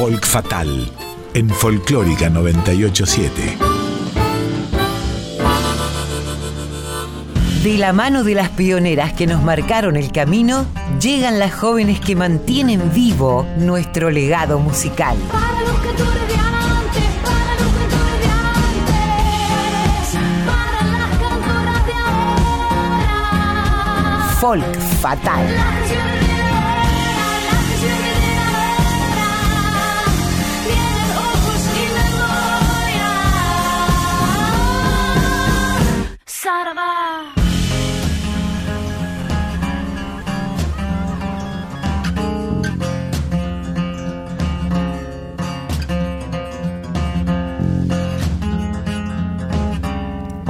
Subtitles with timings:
[0.00, 0.90] Folk Fatal
[1.34, 3.58] en Folclórica 987.
[7.62, 10.64] De la mano de las pioneras que nos marcaron el camino,
[11.02, 15.18] llegan las jóvenes que mantienen vivo nuestro legado musical.
[15.30, 15.70] Para los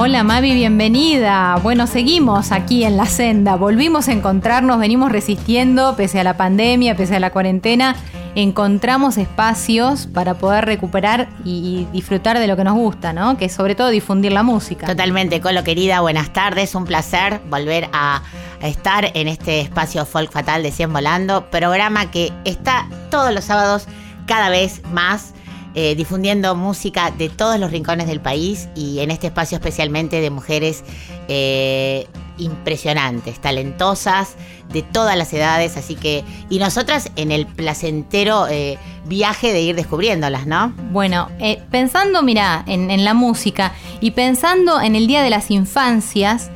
[0.03, 1.57] Hola Mavi, bienvenida.
[1.63, 3.57] Bueno, seguimos aquí en la senda.
[3.57, 7.95] Volvimos a encontrarnos, venimos resistiendo pese a la pandemia, pese a la cuarentena.
[8.35, 13.37] Encontramos espacios para poder recuperar y, disfrutar de lo que nos gusta, ¿no?
[13.37, 14.87] Que es sobre todo difundir la música.
[14.87, 18.23] Totalmente, Colo querida, buenas tardes, un placer volver a,
[18.63, 23.87] estar en este espacio Folk Fatal de 100 Volando, programa que está todos los sábados
[24.25, 25.35] cada vez más
[25.75, 30.31] eh, difundiendo música de todos los rincones del país y en este espacio especialmente de
[30.31, 30.83] mujeres
[31.29, 34.35] eh, impresionantes, talentosas,
[34.73, 39.77] de todas las edades, así que, y nosotras en el placentero eh, viaje de ir
[39.77, 40.73] descubriéndolas, ¿no?
[40.91, 41.29] Bueno,
[41.71, 46.51] pensando, mira, en, en la música y pensando en el Día de las Infancias,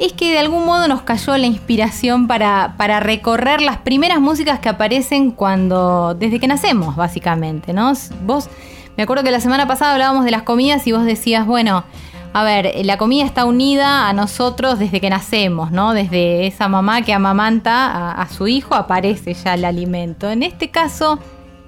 [0.00, 4.58] es que de algún modo nos cayó la inspiración para, para recorrer las primeras músicas
[4.58, 7.92] que aparecen cuando, desde que nacemos, básicamente, ¿no?
[8.24, 8.48] Vos,
[8.96, 11.84] me acuerdo que la semana pasada hablábamos de las comidas y vos decías, bueno,
[12.32, 15.92] a ver, la comida está unida a nosotros desde que nacemos, ¿no?
[15.92, 20.30] Desde esa mamá que amamanta a, a su hijo aparece ya el alimento.
[20.30, 21.18] En este caso,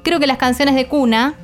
[0.02, 1.34] creo que las canciones de cuna,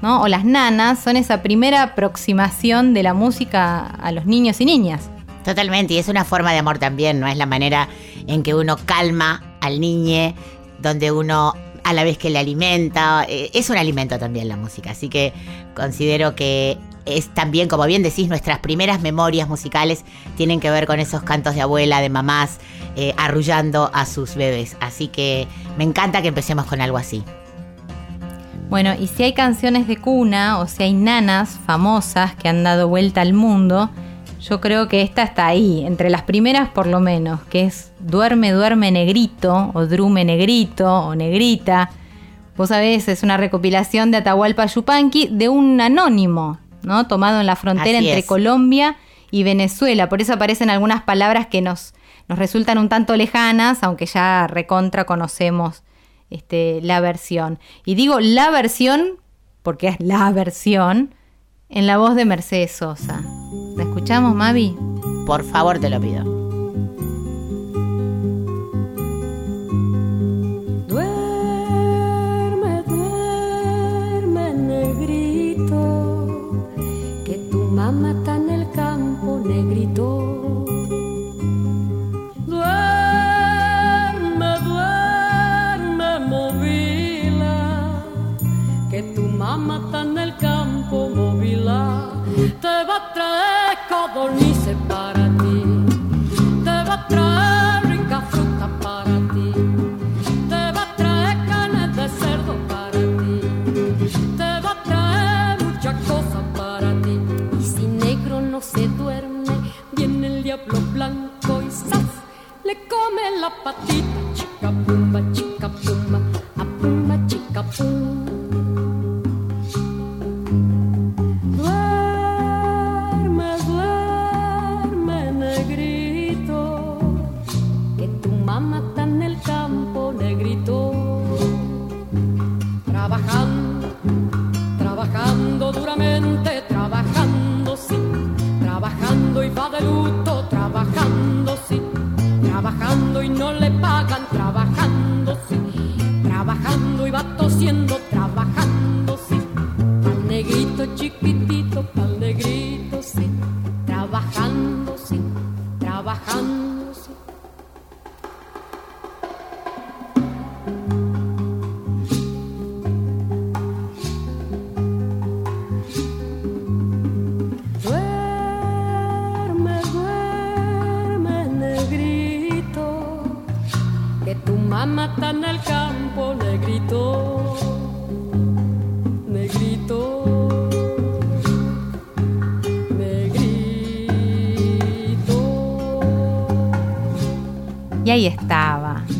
[0.00, 0.22] ¿no?
[0.22, 5.10] O las nanas son esa primera aproximación de la música a los niños y niñas.
[5.46, 7.28] Totalmente, y es una forma de amor también, ¿no?
[7.28, 7.88] Es la manera
[8.26, 10.34] en que uno calma al niño,
[10.80, 14.90] donde uno a la vez que le alimenta, eh, es un alimento también la música,
[14.90, 15.32] así que
[15.76, 20.04] considero que es también, como bien decís, nuestras primeras memorias musicales
[20.36, 22.58] tienen que ver con esos cantos de abuela, de mamás,
[22.96, 25.46] eh, arrullando a sus bebés, así que
[25.78, 27.22] me encanta que empecemos con algo así.
[28.68, 32.88] Bueno, y si hay canciones de cuna o si hay nanas famosas que han dado
[32.88, 33.90] vuelta al mundo,
[34.48, 38.52] yo creo que esta está ahí, entre las primeras por lo menos, que es Duerme,
[38.52, 41.90] duerme negrito, o Drume negrito, o negrita.
[42.56, 47.06] Vos sabés, es una recopilación de Atahualpa Yupanqui de un anónimo, ¿no?
[47.08, 48.26] Tomado en la frontera Así entre es.
[48.26, 48.96] Colombia
[49.30, 50.08] y Venezuela.
[50.08, 51.94] Por eso aparecen algunas palabras que nos,
[52.28, 55.82] nos resultan un tanto lejanas, aunque ya recontra conocemos
[56.30, 57.58] este, la versión.
[57.84, 59.18] Y digo la versión
[59.62, 61.14] porque es la versión
[61.68, 63.22] en la voz de Mercedes Sosa.
[63.76, 64.74] ¿La escuchamos, Mavi?
[65.26, 66.24] Por favor, te lo pido.
[70.88, 76.26] Duerme, duerme, negrito,
[77.26, 80.64] que tu mamá está en el campo, negrito.
[82.46, 82.70] Duerme,
[84.64, 87.58] duerme, movila,
[88.90, 92.10] que tu mamá está en el campo, movila.
[92.60, 93.55] Te va a traer
[94.12, 95.62] codornices para ti,
[96.64, 99.65] te va a traer rica fruta para ti.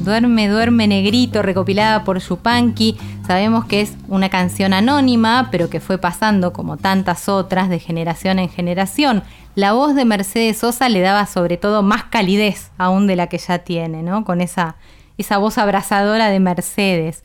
[0.07, 2.97] Duerme, duerme negrito, recopilada por Yupanqui.
[3.27, 8.39] Sabemos que es una canción anónima, pero que fue pasando como tantas otras de generación
[8.39, 9.25] en generación.
[9.57, 13.39] La voz de Mercedes Sosa le daba sobre todo más calidez aún de la que
[13.39, 14.25] ya tiene, ¿no?
[14.25, 14.77] Con esa,
[15.19, 17.25] esa voz abrazadora de Mercedes.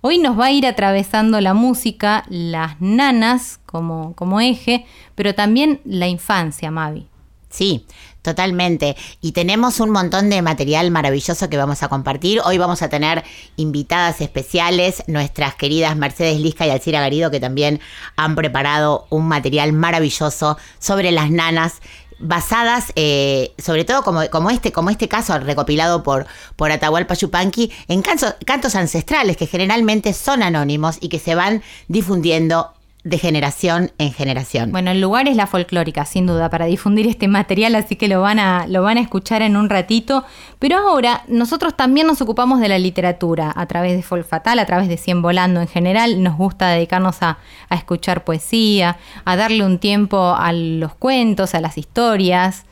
[0.00, 5.82] Hoy nos va a ir atravesando la música, las nanas como, como eje, pero también
[5.84, 7.06] la infancia, Mavi.
[7.54, 7.86] Sí,
[8.22, 8.96] totalmente.
[9.20, 12.40] Y tenemos un montón de material maravilloso que vamos a compartir.
[12.44, 13.22] Hoy vamos a tener
[13.54, 17.78] invitadas especiales, nuestras queridas Mercedes Lisca y Alcira Garido, que también
[18.16, 21.80] han preparado un material maravilloso sobre las nanas
[22.18, 26.26] basadas, eh, sobre todo como, como, este, como este caso recopilado por,
[26.56, 32.72] por Atahualpa Yupanqui, en cantos ancestrales que generalmente son anónimos y que se van difundiendo
[33.04, 34.72] de generación en generación.
[34.72, 38.22] Bueno, el lugar es la folclórica, sin duda, para difundir este material, así que lo
[38.22, 40.24] van a, lo van a escuchar en un ratito.
[40.58, 44.64] Pero ahora nosotros también nos ocupamos de la literatura a través de Folk Fatal, a
[44.64, 46.22] través de Cien Volando en general.
[46.22, 47.38] Nos gusta dedicarnos a,
[47.70, 48.96] escuchar poesía,
[49.26, 52.64] a darle un tiempo a los cuentos, a las historias.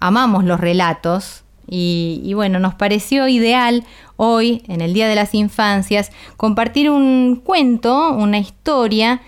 [0.00, 1.44] Amamos los relatos.
[1.70, 3.84] Y, bueno, nos pareció ideal
[4.16, 9.20] hoy, en el Día de las Infancias, compartir un cuento, una historia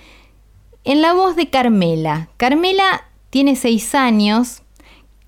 [0.85, 2.29] en la voz de Carmela.
[2.37, 4.63] Carmela tiene seis años.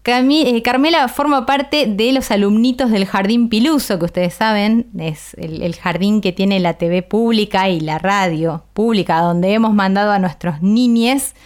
[0.04, 5.74] Eh, Carmela forma parte de los alumnitos del Jardín Piluso, que ustedes saben, es el,
[5.76, 10.60] jardín que tiene la TV pública y la radio pública, donde hemos mandado a nuestros
[10.60, 11.36] niñes.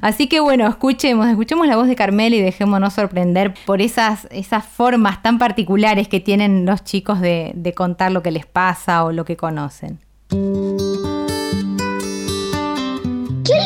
[0.00, 4.64] Así que bueno, escuchemos, escuchemos la voz de Carmela y dejémonos sorprender por esas, esas
[4.64, 9.10] formas tan particulares que tienen los chicos de, de contar lo que les pasa o
[9.10, 9.98] lo que conocen.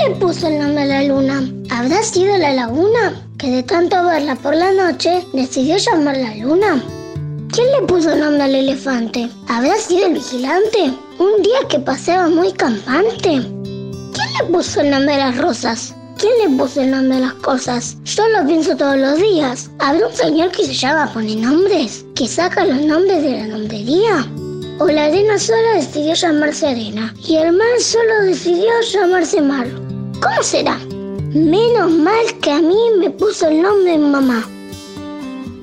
[0.08, 1.52] ¿Quién le puso el nombre a la luna?
[1.68, 3.22] ¿Habrá sido la laguna?
[3.36, 6.82] Que de tanto verla por la noche decidió llamarla luna.
[7.52, 9.28] ¿Quién le puso el nombre al elefante?
[9.48, 10.94] ¿Habrá sido el vigilante?
[11.18, 13.20] Un día que paseaba muy campante.
[13.22, 15.94] ¿Quién le puso el nombre a las rosas?
[16.16, 17.98] ¿Quién le puso el nombre a las cosas?
[18.04, 19.70] Yo lo pienso todos los días.
[19.78, 22.06] ¿Habrá un señor que se llama Pone Nombres?
[22.14, 24.26] ¿Que saca los nombres de la nombrería?
[24.78, 29.66] O la arena sola decidió llamarse arena y el mar solo decidió llamarse mar.
[30.20, 30.78] ¿Cómo será?
[31.32, 34.48] Menos mal que a mí me puso el nombre de mamá.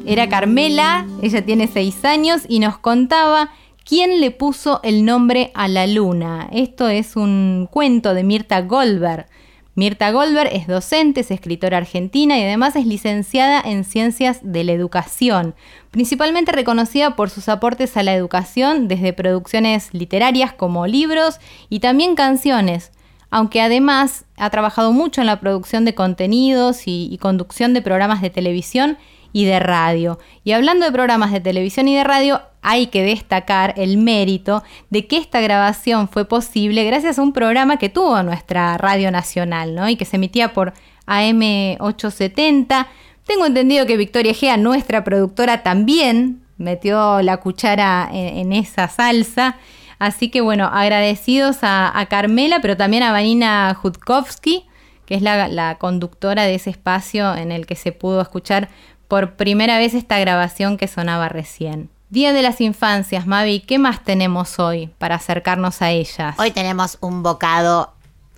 [0.05, 3.51] Era Carmela, ella tiene seis años y nos contaba
[3.83, 6.47] quién le puso el nombre a la luna.
[6.53, 9.25] Esto es un cuento de Mirta Goldberg.
[9.73, 14.71] Mirta Goldberg es docente, es escritora argentina y además es licenciada en Ciencias de la
[14.71, 15.53] Educación,
[15.91, 22.15] principalmente reconocida por sus aportes a la educación desde producciones literarias como libros y también
[22.15, 22.93] canciones,
[23.29, 28.29] aunque además ha trabajado mucho en la producción de contenidos y, conducción de programas de
[28.29, 28.97] televisión
[29.33, 30.19] y de radio.
[30.43, 35.07] Y hablando de programas de televisión y de radio, hay que destacar el mérito de
[35.07, 39.89] que esta grabación fue posible gracias a un programa que tuvo nuestra radio nacional, ¿no?
[39.89, 40.73] Y que se emitía por
[41.07, 42.87] AM870.
[43.25, 49.57] Tengo entendido que Victoria Gea, nuestra productora, también metió la cuchara en, esa salsa.
[49.99, 54.65] Así que bueno, agradecidos a, Carmela, pero también a Vanina Jutkowski,
[55.05, 58.69] que es la, la conductora de ese espacio en el que se pudo escuchar
[59.07, 61.89] por primera vez esta grabación que sonaba recién.
[62.09, 66.35] Día de las Infancias, Mavi, ¿qué más tenemos hoy para acercarnos a ellas?
[66.37, 67.95] Hoy tenemos un bocado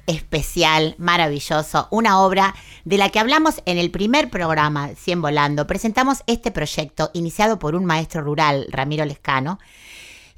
[0.07, 2.55] especial, maravilloso, una obra
[2.85, 5.67] de la que hablamos en el primer programa, Cien Volando.
[5.67, 9.59] Presentamos este proyecto iniciado por un maestro rural, Ramiro Lescano,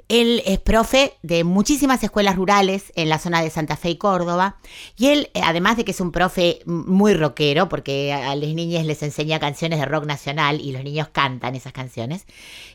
[0.10, 4.58] él es profe de muchísimas escuelas rurales en la zona de Santa Fe y Córdoba.
[4.98, 8.86] Y él, eh, además de que es un profe muy rockero, porque a las niñas
[8.86, 12.26] les enseña canciones de rock nacional y los niños cantan esas canciones,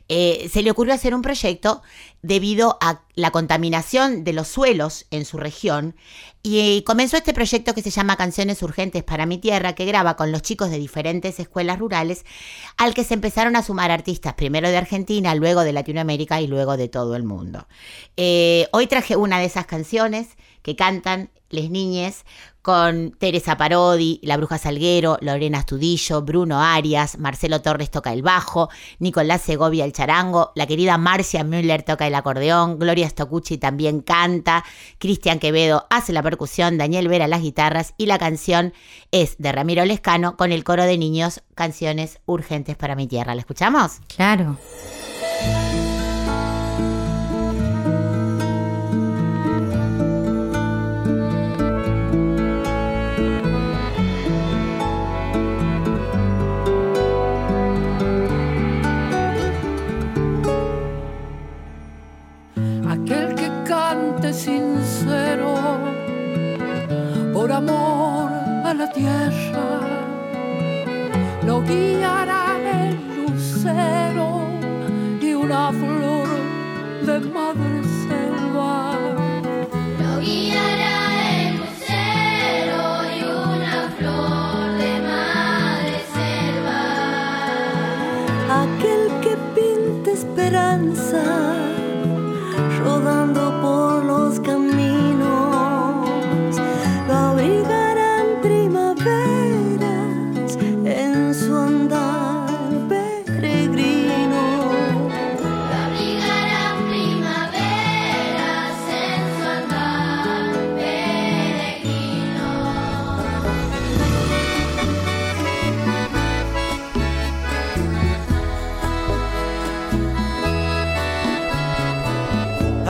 [0.08, 1.82] eh, se le ocurrió hacer un proyecto
[2.22, 5.96] debido a la contaminación de los suelos en su región
[6.46, 10.30] y comenzó este proyecto que se llama Canciones Urgentes para mi Tierra, que graba con
[10.30, 12.26] los chicos de diferentes escuelas rurales,
[12.76, 16.76] al que se empezaron a sumar artistas, primero de Argentina, luego de Latinoamérica y luego
[16.76, 17.66] de todo el mundo.
[18.18, 22.24] Eh, hoy traje una de esas canciones que cantan les niñes
[22.62, 28.70] con Teresa Parodi, La Bruja Salguero, Lorena Astudillo, Bruno Arias, Marcelo Torres toca el bajo,
[28.98, 34.64] Nicolás Segovia el charango, la querida Marcia Müller toca el acordeón, Gloria Stocucci también canta,
[34.98, 38.72] Cristian Quevedo hace la percusión, Daniel Vera las guitarras y la canción
[39.10, 43.34] es de Ramiro Lescano con el coro de niños, canciones urgentes para mi tierra.
[43.34, 44.00] ¿La escuchamos?
[44.16, 44.58] Claro.
[64.34, 65.54] Sincero
[67.32, 68.30] por amor
[68.64, 69.80] a la tierra,
[71.46, 74.40] lo guiará el lucero
[75.20, 76.28] y una flor
[77.06, 78.98] de madre selva.
[80.02, 80.96] Lo guiará
[81.38, 82.82] el lucero
[83.16, 86.82] y una flor de madre selva.
[88.62, 91.73] Aquel que pinte esperanza
[92.94, 94.73] rodando por los caminos,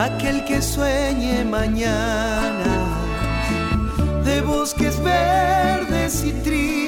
[0.05, 2.75] aquel que sueñe mañana
[4.25, 6.84] de bosques verdes y trinos,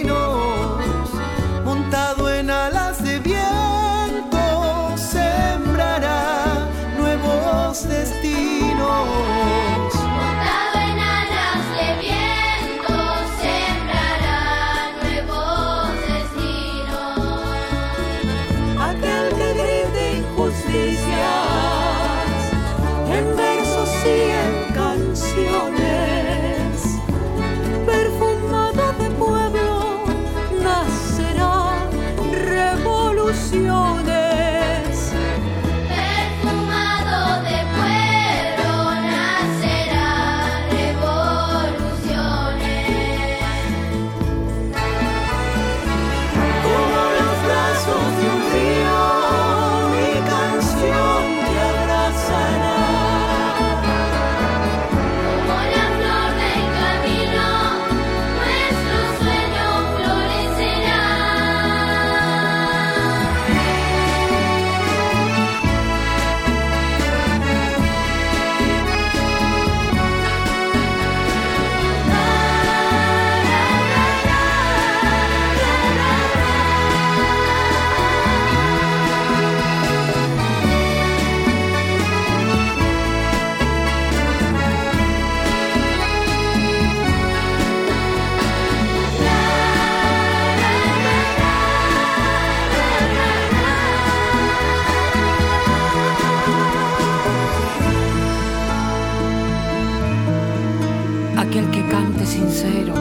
[101.57, 102.93] aquel que cante sincero,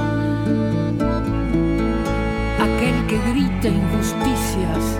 [2.57, 4.97] aquel que grite injusticias,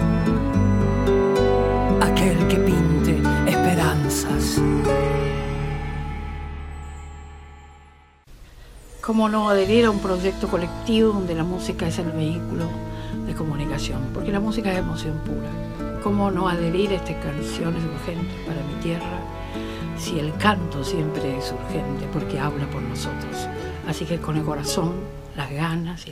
[2.02, 4.62] aquel que pinte esperanzas.
[9.00, 12.66] ¿Cómo no adherir a un proyecto colectivo donde la música es el vehículo
[13.26, 14.02] de comunicación?
[14.14, 16.02] Porque la música es emoción pura.
[16.04, 19.22] ¿Cómo no adherir a estas canciones urgentes para mi tierra
[19.98, 23.48] si el canto siempre es urgente porque habla por nosotros?
[23.88, 24.94] Así que con el corazón,
[25.36, 26.06] las ganas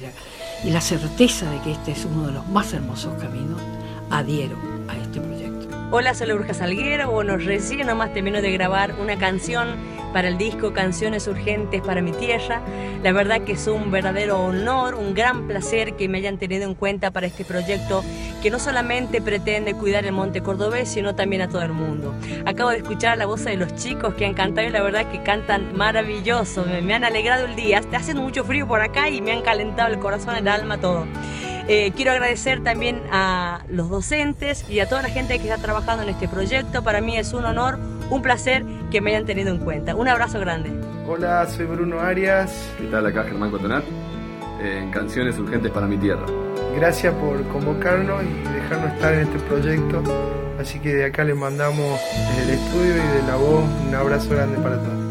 [0.64, 3.62] y la, certeza de que este es uno de los más hermosos caminos,
[4.10, 5.68] adhiero a este proyecto.
[5.92, 7.12] Hola, soy Urja Salguero.
[7.12, 9.76] Bueno, recién nomás termino de grabar una canción
[10.14, 12.62] para el disco Canciones Urgentes para mi Tierra.
[13.02, 16.76] La verdad que es un verdadero honor, un gran placer que me hayan tenido en
[16.76, 18.04] cuenta para este proyecto
[18.42, 22.14] que no solamente pretende cuidar el monte cordobés, sino también a todo el mundo.
[22.46, 25.24] Acabo de escuchar la voz de los chicos que han cantado y la verdad que
[25.24, 27.82] cantan maravilloso, me, me han alegrado el día.
[27.92, 31.06] Haciendo mucho frío por acá y me han calentado el corazón, el alma, todo.
[31.68, 36.04] Eh, quiero agradecer también a los docentes y a toda la gente que está trabajando
[36.04, 36.84] en este proyecto.
[36.84, 37.80] Para mí es un honor,
[38.10, 39.96] un placer que me hayan tenido en cuenta.
[39.96, 40.72] Un abrazo grande.
[41.08, 42.70] Hola, soy Bruno Arias.
[42.78, 43.06] ¿Qué tal?
[43.06, 43.84] Acá Germán Cotonat,
[44.62, 46.26] en Canciones Urgentes para mi Tierra.
[46.76, 50.04] Gracias por convocarnos y dejarnos estar en este proyecto.
[50.60, 54.30] Así que de acá les mandamos desde el estudio y de la voz un abrazo
[54.30, 55.04] grande para todos.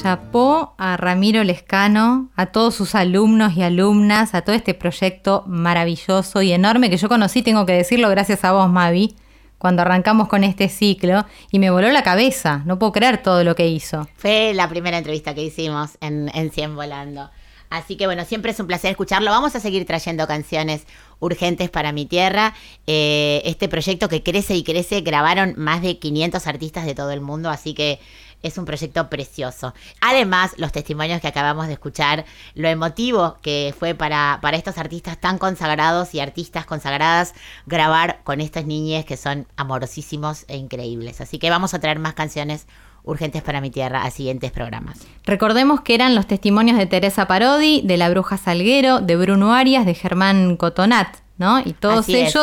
[0.00, 6.42] Chapó a Ramiro Lescano, a todos sus alumnos y alumnas, a todo este proyecto maravilloso
[6.42, 9.16] y enorme que yo conocí, tengo que decirlo, gracias a vos, Mavi,
[9.60, 12.62] cuando arrancamos con este ciclo y me voló la cabeza.
[12.64, 14.08] No puedo creer todo lo que hizo.
[14.16, 17.30] Fue la primera entrevista que hicimos en, en 100 Volando.
[17.68, 19.30] Así que bueno, siempre es un placer escucharlo.
[19.30, 20.86] Vamos a seguir trayendo canciones
[21.20, 22.54] urgentes para mi tierra.
[22.86, 27.20] Eh, este proyecto que crece y crece, grabaron más de 500 artistas de todo el
[27.20, 28.00] mundo, así que
[28.42, 29.74] Es un proyecto precioso.
[30.00, 35.18] Además, los testimonios que acabamos de escuchar, lo emotivo que fue para, para estos artistas
[35.18, 37.34] tan consagrados y artistas consagradas
[37.66, 41.20] grabar con estas niñas que son amorosísimos e increíbles.
[41.20, 42.66] Así que vamos a traer más canciones
[43.02, 44.98] urgentes para mi tierra a siguientes programas.
[45.24, 49.86] Recordemos que eran los testimonios de Teresa Parodi, de la Bruja Salguero, de Bruno Arias,
[49.86, 51.60] de Germán Cotonat, ¿no?
[51.60, 52.34] Y todos Así es.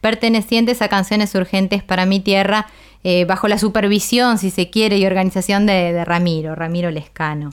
[0.00, 2.66] Pertenecientes a Canciones Urgentes para mi tierra,
[3.04, 7.50] eh, bajo la supervisión, si se quiere, y organización de, de Ramiro, Ramiro Lescano.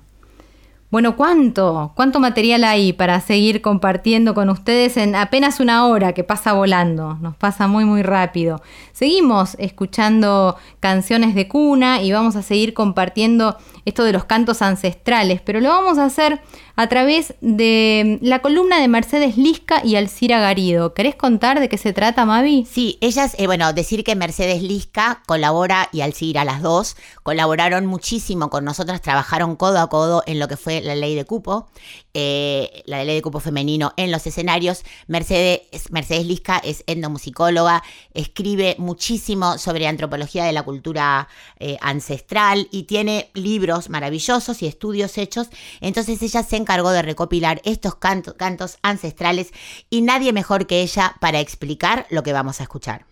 [0.90, 1.92] Bueno, ¿cuánto?
[1.96, 7.16] ¿Cuánto material hay para seguir compartiendo con ustedes en apenas una hora que pasa volando?
[7.16, 8.62] Nos pasa muy, muy rápido.
[8.94, 13.58] Seguimos escuchando canciones de cuna y vamos a seguir compartiendo
[13.88, 16.42] esto de los cantos ancestrales, pero lo vamos a hacer
[16.76, 20.94] a través de la columna de Mercedes Lisca y Alcira Garido.
[20.94, 22.68] ¿Querés contar de qué se trata, Mavi?
[22.70, 28.50] Sí, ellas, eh, bueno, decir que Mercedes Lisca colabora y Alcira, las dos, colaboraron muchísimo
[28.50, 31.70] con nosotras, trabajaron codo a codo en lo que fue la ley de cupo,
[32.20, 34.84] eh, la ley de cupo femenino en los escenarios.
[35.06, 37.84] Mercedes, Mercedes Lisca es etnomusicóloga,
[38.16, 41.28] escribe muchísimo sobre antropología de la cultura
[41.60, 45.50] eh, ancestral y tiene libros maravillosos y estudios hechos.
[45.80, 49.52] Entonces ella se encargó de recopilar estos canto- cantos ancestrales
[49.92, 53.06] y nadie mejor que ella para explicar lo que vamos a escuchar.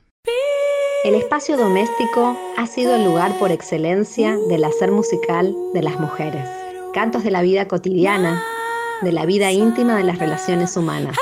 [1.04, 6.50] El espacio doméstico ha sido el lugar por excelencia del hacer musical de las mujeres.
[6.96, 8.42] Cantos de la vida cotidiana,
[9.06, 11.16] de la vida íntima de las relaciones humanas.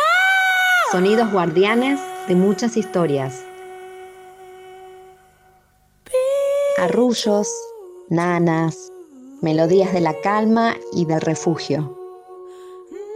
[0.90, 2.00] Sonidos guardianes
[2.30, 3.44] de muchas historias.
[6.78, 7.50] Arrullos,
[8.10, 8.90] nanas,
[9.42, 12.00] melodías de la calma y del refugio.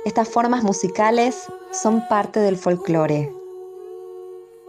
[0.04, 3.32] Estas formas musicales son parte del folclore.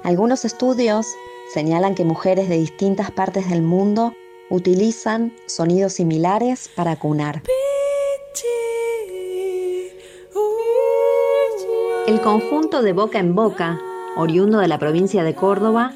[0.04, 1.08] Algunos estudios
[1.52, 4.12] señalan que mujeres de distintas partes del mundo
[4.48, 7.42] utilizan sonidos similares para cunar.
[12.08, 13.78] El conjunto de Boca en Boca,
[14.16, 15.92] oriundo de la provincia de Córdoba,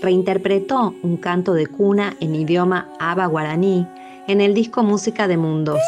[0.00, 3.84] reinterpretó un canto de cuna en idioma aba guaraní
[4.28, 5.80] en el disco Música de Mundos.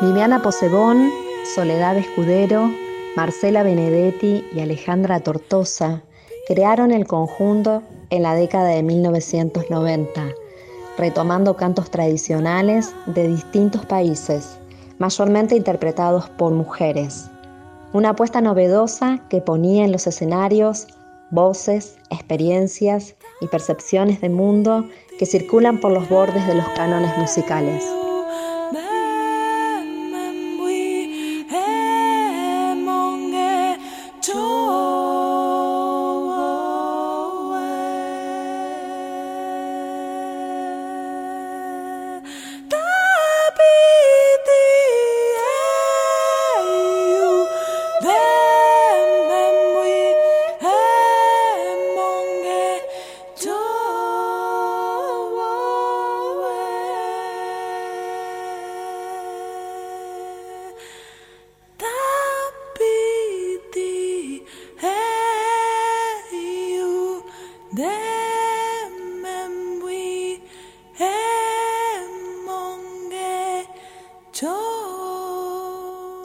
[0.00, 1.10] Viviana Posebón,
[1.54, 2.72] Soledad Escudero,
[3.14, 6.02] Marcela Benedetti y Alejandra Tortosa
[6.46, 10.28] crearon el conjunto en la década de 1990,
[10.96, 14.58] retomando cantos tradicionales de distintos países,
[14.98, 17.30] mayormente interpretados por mujeres.
[17.92, 20.86] Una apuesta novedosa que ponía en los escenarios
[21.30, 24.86] voces, experiencias y percepciones de mundo
[25.18, 27.84] que circulan por los bordes de los cánones musicales.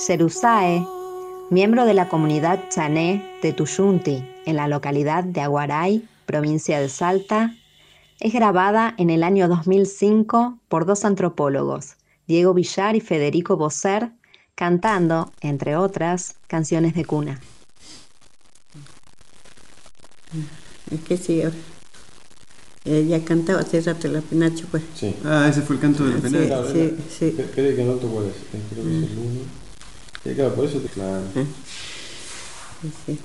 [0.05, 0.85] Cerusae,
[1.49, 7.55] miembro de la comunidad chané de Tuyunti, en la localidad de Aguaray, provincia de Salta,
[8.19, 11.95] es grabada en el año 2005 por dos antropólogos,
[12.27, 14.11] Diego Villar y Federico Bosser,
[14.55, 17.39] cantando, entre otras, canciones de cuna.
[21.07, 21.55] ¿Qué sigue ahora?
[22.83, 24.83] Eh, ya cantaba hace rato la penacho, pues.
[24.95, 25.15] Sí.
[25.23, 26.73] Ah, ese fue el canto de la Sí, penacho.
[26.73, 27.37] sí, sí.
[27.55, 28.33] Creo que noto cuál es.
[28.69, 29.62] Creo que es el uno.
[30.23, 30.87] Sí, claro, por eso te.
[30.87, 31.23] Claro.
[33.05, 33.19] Sí.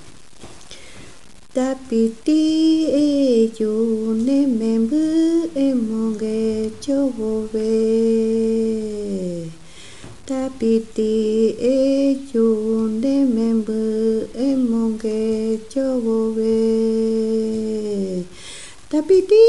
[1.54, 9.48] Tapiti e yo ne membu e monge chobo be.
[10.26, 13.72] Tapiti e yo ne membu
[14.34, 18.24] e monge chobo be.
[18.90, 19.44] Tapiti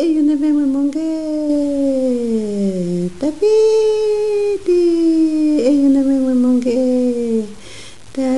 [0.00, 1.05] e yo ne membu e monge.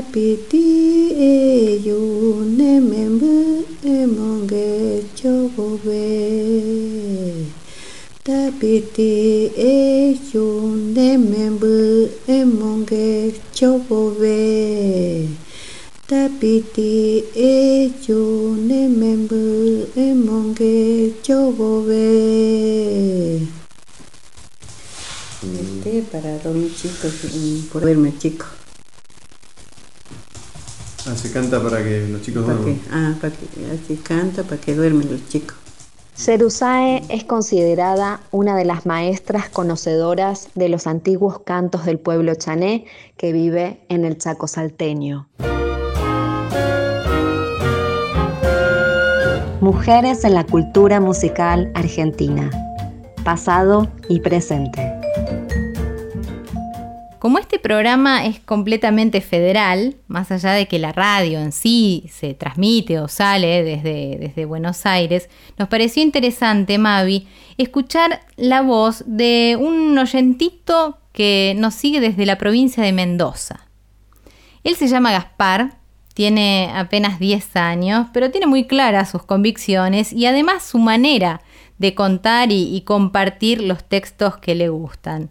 [0.08, 7.44] Tapiti e yo ne membu e monge chobo be.
[8.24, 15.28] Tapiti e yo ne membu e monge chobove
[16.06, 22.06] tapiti e yo ne membu e monge chobove
[25.42, 27.12] este para dormir chicos
[27.70, 28.46] por verme chico
[31.08, 32.76] Ah, se canta para que los chicos para duerman.
[32.76, 35.56] que, ah, para que así canta para que duermen los chicos
[36.18, 42.86] Cerusae es considerada una de las maestras conocedoras de los antiguos cantos del pueblo chané
[43.16, 45.28] que vive en el Chaco salteño.
[49.60, 52.50] Mujeres en la cultura musical argentina,
[53.22, 54.87] pasado y presente.
[57.18, 62.34] Como este programa es completamente federal, más allá de que la radio en sí se
[62.34, 65.28] transmite o sale desde, Buenos Aires,
[65.58, 67.26] nos pareció interesante, Mavi,
[67.56, 73.66] escuchar la voz de un oyentito que nos sigue desde la provincia de Mendoza.
[74.62, 75.78] Él se llama Gaspar,
[76.14, 81.40] tiene apenas 10 años, pero tiene muy claras sus convicciones y además su manera
[81.78, 85.30] de contar y compartir los textos que le gustan.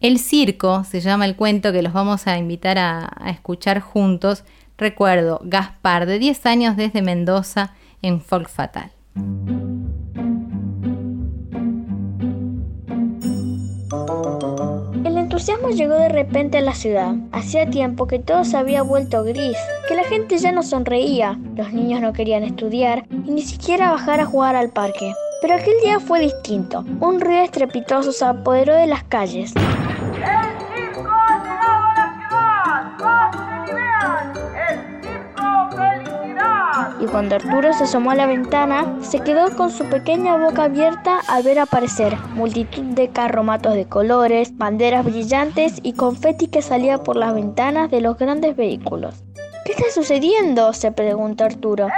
[0.00, 4.44] El circo se llama el cuento que los vamos a invitar a, escuchar juntos.
[4.78, 8.92] Recuerdo, Gaspar, de 10 años desde Mendoza, en Folk Fatal.
[15.04, 17.14] El entusiasmo llegó de repente a la ciudad.
[17.32, 21.74] Hacía tiempo que todo se había vuelto gris, que la gente ya no sonreía, los
[21.74, 25.12] niños no querían estudiar y ni siquiera bajar a jugar al parque.
[25.42, 26.84] Pero aquel día fue distinto.
[27.00, 29.52] Un ruido estrepitoso se apoderó de las calles.
[37.00, 41.20] Y cuando Arturo se asomó a la ventana, se quedó con su pequeña boca abierta
[41.28, 47.16] al ver aparecer multitud de carromatos de colores, banderas brillantes y confeti que salía por
[47.16, 49.24] las ventanas de los grandes vehículos.
[49.64, 50.74] ¿Qué está sucediendo?
[50.74, 51.88] se preguntó Arturo.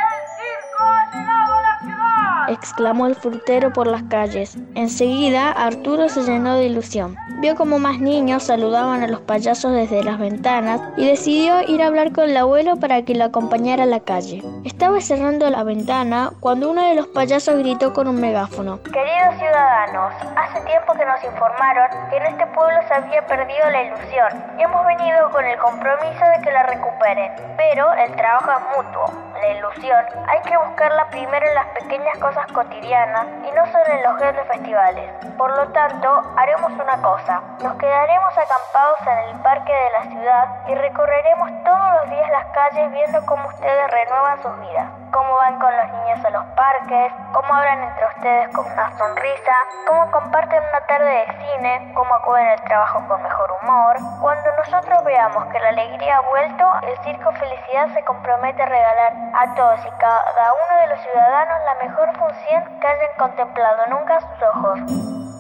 [2.49, 4.57] Exclamó el frutero por las calles.
[4.75, 7.17] Enseguida, Arturo se llenó de ilusión.
[7.41, 11.87] Vio como más niños saludaban a los payasos desde las ventanas y decidió ir a
[11.87, 14.43] hablar con el abuelo para que lo acompañara a la calle.
[14.65, 18.83] Estaba cerrando la ventana cuando uno de los payasos gritó con un megáfono.
[18.83, 23.83] Queridos ciudadanos, hace tiempo que nos informaron que en este pueblo se había perdido la
[23.83, 27.33] ilusión hemos venido con el compromiso de que la recuperen.
[27.57, 29.33] Pero el trabajo es mutuo.
[29.41, 34.03] La ilusión hay que buscarla primero en las pequeñas cosas cotidianas y no solo en
[34.03, 35.11] los grandes festivales.
[35.37, 37.43] Por lo tanto, haremos una cosa.
[37.63, 42.47] Nos quedaremos acampados en el parque de la ciudad y recorreremos todos los días las
[42.47, 45.02] calles viendo cómo ustedes renuevan sus vidas.
[45.13, 49.55] Cómo van con los niños a los parques, cómo hablan entre ustedes con una sonrisa,
[49.87, 53.97] cómo comparten una tarde de cine, cómo acuden al trabajo con mejor humor.
[54.23, 59.13] Cuando nosotros veamos que la alegría ha vuelto, el Circo Felicidad se compromete a regalar
[59.35, 64.19] a todos y cada uno de los ciudadanos la mejor función que hayan contemplado nunca
[64.19, 65.32] sus ojos.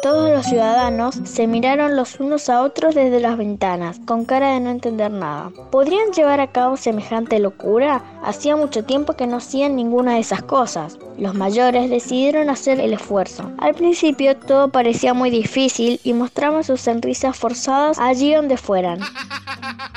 [0.00, 4.60] Todos los ciudadanos se miraron los unos a otros desde las ventanas, con cara de
[4.60, 5.50] no entender nada.
[5.72, 8.04] ¿Podrían llevar a cabo semejante locura?
[8.22, 10.98] Hacía mucho tiempo que no hacían ninguna de esas cosas.
[11.18, 13.50] Los mayores decidieron hacer el esfuerzo.
[13.58, 19.00] Al principio todo parecía muy difícil y mostraban sus sonrisas forzadas allí donde fueran.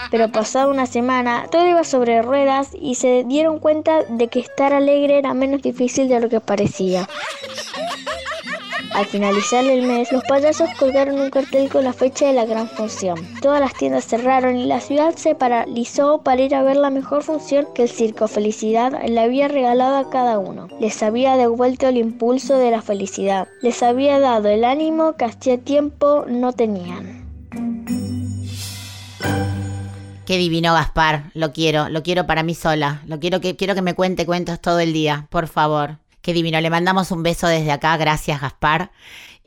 [0.10, 4.74] Pero pasada una semana, todo iba sobre ruedas y se dieron cuenta de que estar
[4.74, 7.08] alegre era menos difícil de lo que parecía.
[8.94, 12.68] Al finalizar el mes, los payasos colgaron un cartel con la fecha de la gran
[12.68, 13.18] función.
[13.42, 17.24] Todas las tiendas cerraron y la ciudad se paralizó para ir a ver la mejor
[17.24, 20.68] función que el Circo Felicidad le había regalado a cada uno.
[20.82, 23.48] Les había devuelto el impulso de la felicidad.
[23.62, 27.22] Les había dado el ánimo que hacía tiempo no tenían.
[30.26, 33.02] Qué divino Gaspar, lo quiero, lo quiero para mí sola.
[33.06, 36.01] Lo quiero que quiero que me cuente cuentos todo el día, por favor.
[36.22, 38.92] Qué divino, le mandamos un beso desde acá, gracias Gaspar.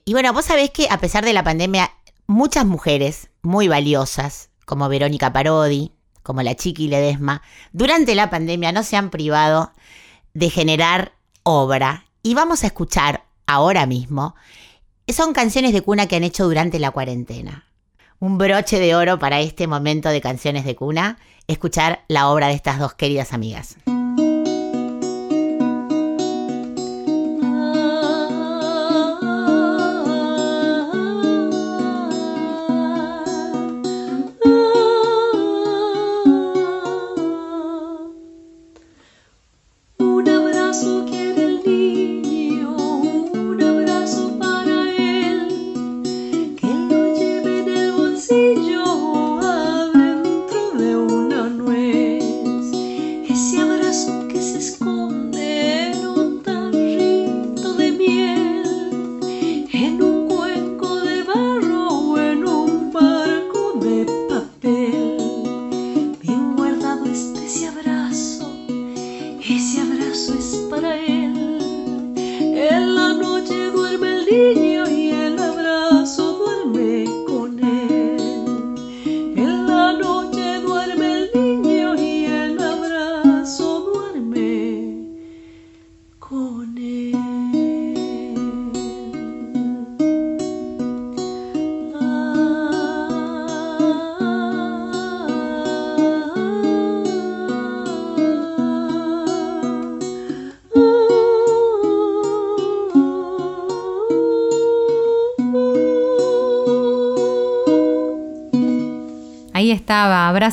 [0.05, 1.91] Y bueno, vos sabés que a pesar de la pandemia,
[2.27, 8.83] muchas mujeres muy valiosas, como Verónica Parodi, como la Chiqui Ledesma, durante la pandemia no
[8.83, 9.73] se han privado
[10.33, 11.13] de generar
[11.45, 12.07] obra.
[12.23, 14.35] Y vamos a escuchar ahora mismo,
[15.09, 17.67] son canciones de cuna que han hecho durante la cuarentena.
[18.19, 22.55] Un broche de oro para este momento de canciones de cuna, escuchar la obra de
[22.55, 23.77] estas dos queridas amigas.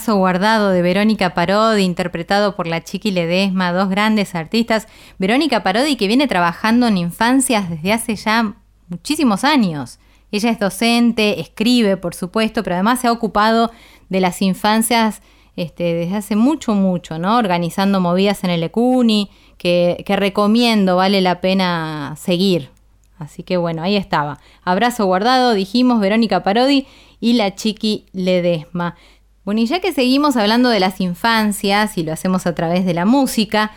[0.02, 4.88] Abrazo Guardado de Verónica Parodi, interpretado por la Chiqui Ledesma, dos grandes artistas.
[5.20, 8.56] Verónica Parodi que viene trabajando en infancias desde hace ya
[8.88, 10.00] muchísimos años.
[10.32, 13.70] Ella es docente, escribe, por supuesto, pero además se ha ocupado
[14.10, 15.22] de las infancias
[15.56, 17.38] este, desde hace mucho, mucho, ¿no?
[17.38, 22.72] Organizando movidas en el ECUNI, que, que recomiendo, vale la pena seguir.
[23.20, 24.40] Así que bueno, ahí estaba.
[24.64, 26.88] Abrazo guardado, dijimos Verónica Parodi
[27.20, 28.96] y la Chiqui Ledesma.
[29.44, 32.94] Bueno, y ya que seguimos hablando de las infancias y lo hacemos a través de
[32.94, 33.72] la música,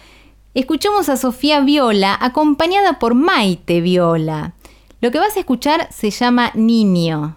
[0.52, 4.52] escuchamos a Sofía Viola acompañada por Maite Viola.
[5.00, 7.36] Lo que vas a escuchar se llama Niño.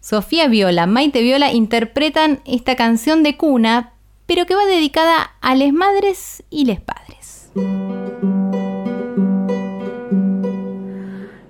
[0.00, 3.92] Sofía Viola, Maite Viola interpretan esta canción de cuna,
[4.24, 7.50] pero que va dedicada a las madres y les padres.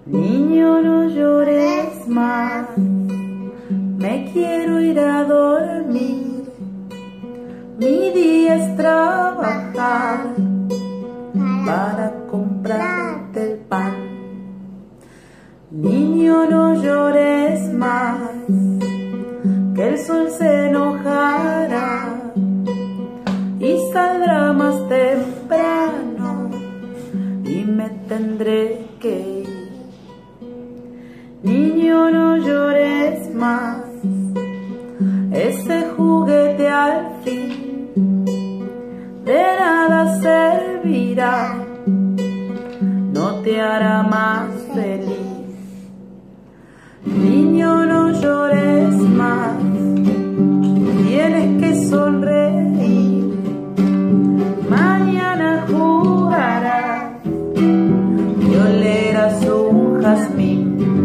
[0.07, 2.67] Niño, no llores más,
[3.97, 6.45] me quiero ir a dormir.
[7.79, 10.35] Mi día es trabajar
[11.67, 13.95] para comprarte el pan.
[15.71, 18.19] Niño, no llores más,
[19.75, 22.33] que el sol se enojará
[23.59, 26.51] y saldrá más temprano
[27.45, 29.57] y me tendré que ir.
[31.43, 33.86] Niño, no llores más,
[35.33, 37.67] ese juguete al fin
[39.27, 41.57] de nada servirá,
[43.13, 45.17] no te hará más feliz.
[47.05, 49.57] Niño, no llores más,
[51.05, 53.35] tienes que sonreír.
[54.71, 60.96] Mañana jugarás y olerás un jazmín.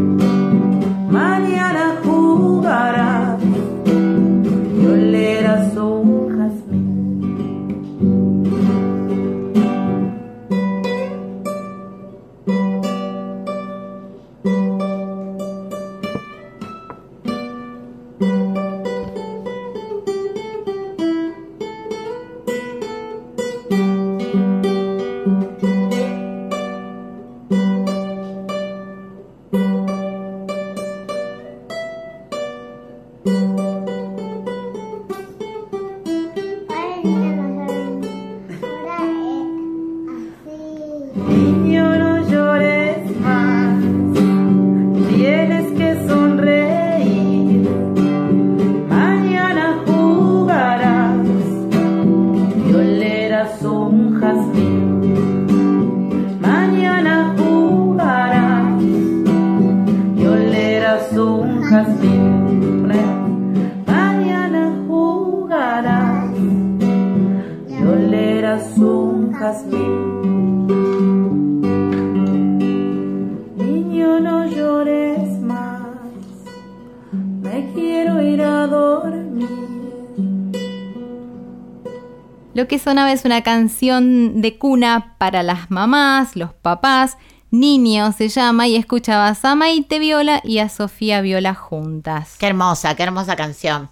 [82.92, 87.16] Sonaba es una canción de cuna para las mamás, los papás,
[87.50, 92.36] Niño se llama y escuchabas a Maite Viola y a Sofía Viola juntas.
[92.38, 93.90] Qué hermosa, qué hermosa canción.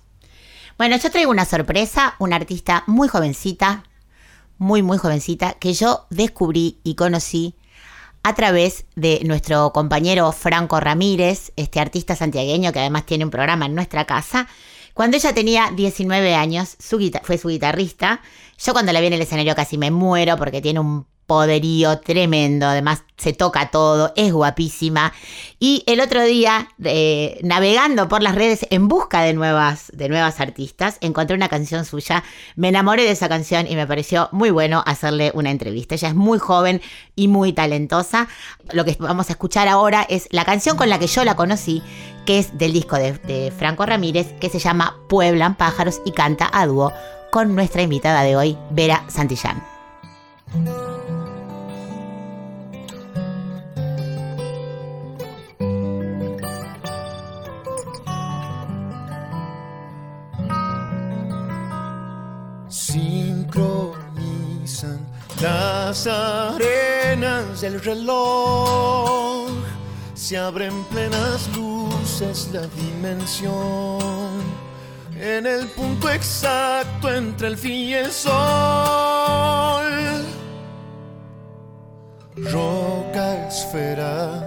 [0.78, 3.86] Bueno, yo traigo una sorpresa, una artista muy jovencita,
[4.58, 7.56] muy, muy jovencita, que yo descubrí y conocí
[8.24, 13.66] a través de nuestro compañero Franco Ramírez, este artista santiagueño que además tiene un programa
[13.66, 14.50] en nuestra casa.
[15.00, 18.20] Cuando ella tenía 19 años, su fue su guitarrista.
[18.58, 22.66] Yo cuando la vi en el escenario casi me muero porque tiene un poderío tremendo,
[22.66, 25.14] además se toca todo, es guapísima.
[25.60, 30.40] Y el otro día, eh, navegando por las redes en busca de nuevas, de nuevas
[30.40, 32.24] artistas, encontré una canción suya,
[32.56, 35.94] me enamoré de esa canción y me pareció muy bueno hacerle una entrevista.
[35.94, 36.82] Ella es muy joven
[37.16, 38.28] y muy talentosa.
[38.72, 41.84] Lo que vamos a escuchar ahora es la canción con la que yo la conocí,
[42.26, 46.50] que es del disco de, de Franco Ramírez, que se llama Pueblan pájaros y canta
[46.52, 46.92] a dúo
[47.32, 49.62] con nuestra invitada de hoy, Vera Santillán.
[62.92, 65.00] Sincronizan
[65.40, 69.52] las arenas del reloj.
[70.16, 74.42] Se abren plenas luces la dimensión.
[75.20, 78.32] En el punto exacto entre el fin y el sol.
[82.38, 84.42] Roca esfera,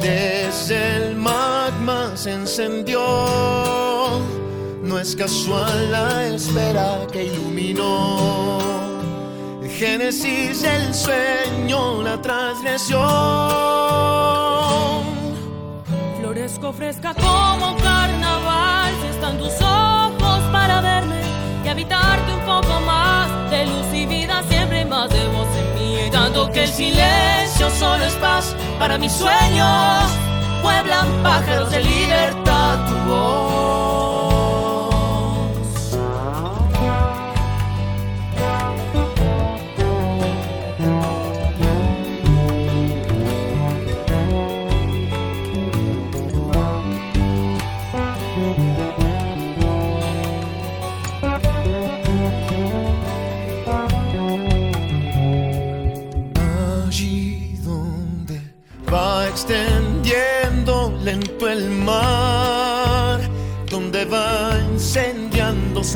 [0.00, 4.39] desde el magma se encendió.
[4.82, 8.58] No es casual la espera que iluminó
[9.62, 13.00] el génesis del sueño, la transgresión.
[16.18, 21.20] Florezco fresca como carnaval, si están tus ojos para verme
[21.62, 26.10] y habitarte un poco más de luz y vida, siempre más de voz en mí.
[26.10, 30.04] Tanto que el silencio solo es paz para mis sueños,
[30.62, 33.89] pueblan pájaros de libertad tu voz.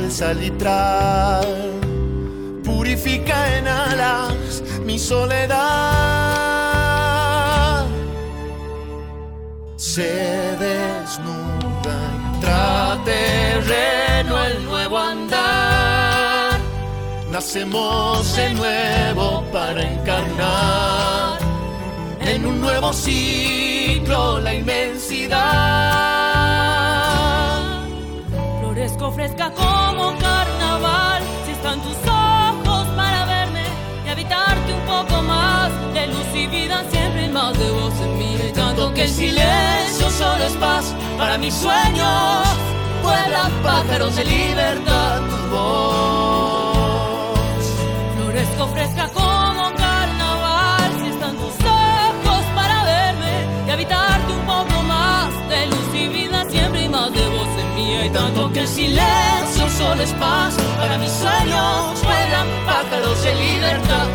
[0.04, 1.46] El salitral,
[2.62, 5.54] purifica en alas mi soledad.
[9.76, 10.12] Se
[10.66, 11.98] desnuda
[12.38, 16.58] y terreno el nuevo andar.
[17.30, 21.38] Nacemos de nuevo para encarnar
[22.20, 26.13] en un nuevo ciclo la inmensidad.
[29.12, 33.64] Fresca como carnaval, si están tus ojos para verme
[34.04, 38.36] y habitarte un poco más de luz y vida, siempre más de vos en mí.
[38.48, 42.48] Y tanto que el silencio solo es paz para mis sueños,
[43.02, 46.53] vuelan pájaros de libertad tu voz.
[58.04, 58.10] Vos en mí.
[58.10, 64.08] Y tanto que el silencio solo es paz para mis sueños, vuelan pájaros de libertad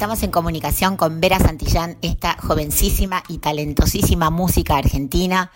[0.00, 5.50] Estamos en comunicación con Vera Santillán, esta jovencísima y talentosísima música argentina,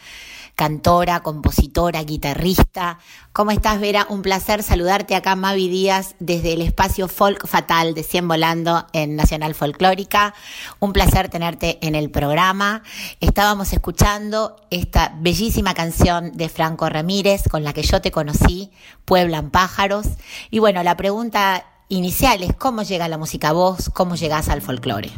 [0.54, 2.98] cantora, compositora, guitarrista.
[3.32, 4.06] ¿Cómo estás, Vera?
[4.10, 9.16] Un placer saludarte acá, Mavi Díaz, desde el espacio Folk Fatal de Cien Volando en
[9.16, 10.34] Nacional Folclórica.
[10.78, 12.82] Un placer tenerte en el programa.
[13.20, 18.70] Estábamos escuchando esta bellísima canción de Franco Ramírez, con la que yo te conocí,
[19.06, 20.06] Pueblan Pájaros.
[20.50, 24.60] Y bueno, la pregunta inicial es cómo llega la música a vos, cómo llegás al
[24.60, 25.10] folclore.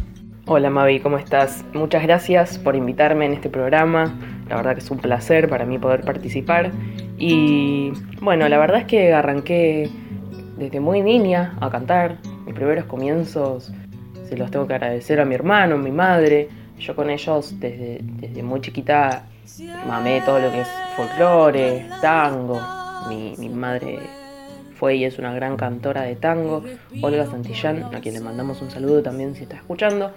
[0.46, 1.64] Hola Mavi, ¿cómo estás?
[1.72, 4.14] Muchas gracias por invitarme en este programa.
[4.48, 6.70] La verdad que es un placer para mí poder participar.
[7.18, 9.90] Y bueno, la verdad es que arranqué
[10.56, 12.18] desde muy niña a cantar.
[12.44, 13.72] Mis primeros comienzos
[14.28, 16.48] se los tengo que agradecer a mi hermano, a mi madre.
[16.78, 19.24] Yo con ellos desde, desde muy chiquita
[19.88, 22.60] mamé todo lo que es folclore, tango.
[23.08, 23.98] Mi, mi madre
[24.78, 26.62] fue y es una gran cantora de tango,
[27.02, 30.12] Olga Santillán, a quien le mandamos un saludo también si está escuchando,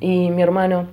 [0.00, 0.88] y mi hermano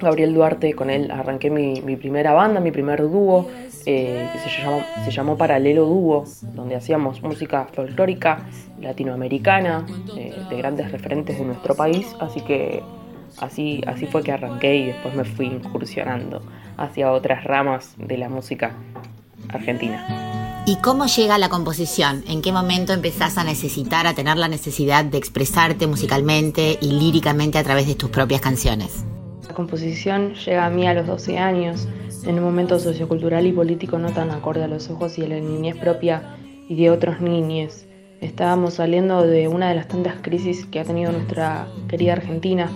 [0.00, 3.48] Gabriel Duarte, con él arranqué mi, mi primera banda, mi primer dúo,
[3.86, 6.24] eh, que se llamó, se llamó Paralelo Dúo,
[6.54, 8.46] donde hacíamos música folclórica
[8.80, 9.86] latinoamericana,
[10.16, 12.82] eh, de grandes referentes de nuestro país, así que
[13.38, 16.42] así, así fue que arranqué y después me fui incursionando
[16.76, 18.72] hacia otras ramas de la música
[19.48, 20.39] argentina.
[20.66, 22.22] ¿Y cómo llega la composición?
[22.28, 27.58] ¿En qué momento empezás a necesitar, a tener la necesidad de expresarte musicalmente y líricamente
[27.58, 29.04] a través de tus propias canciones?
[29.48, 31.88] La composición llega a mí a los 12 años,
[32.24, 35.40] en un momento sociocultural y político no tan acorde a los ojos y a la
[35.40, 36.36] niñez propia
[36.68, 37.86] y de otros niñes.
[38.20, 42.70] Estábamos saliendo de una de las tantas crisis que ha tenido nuestra querida Argentina.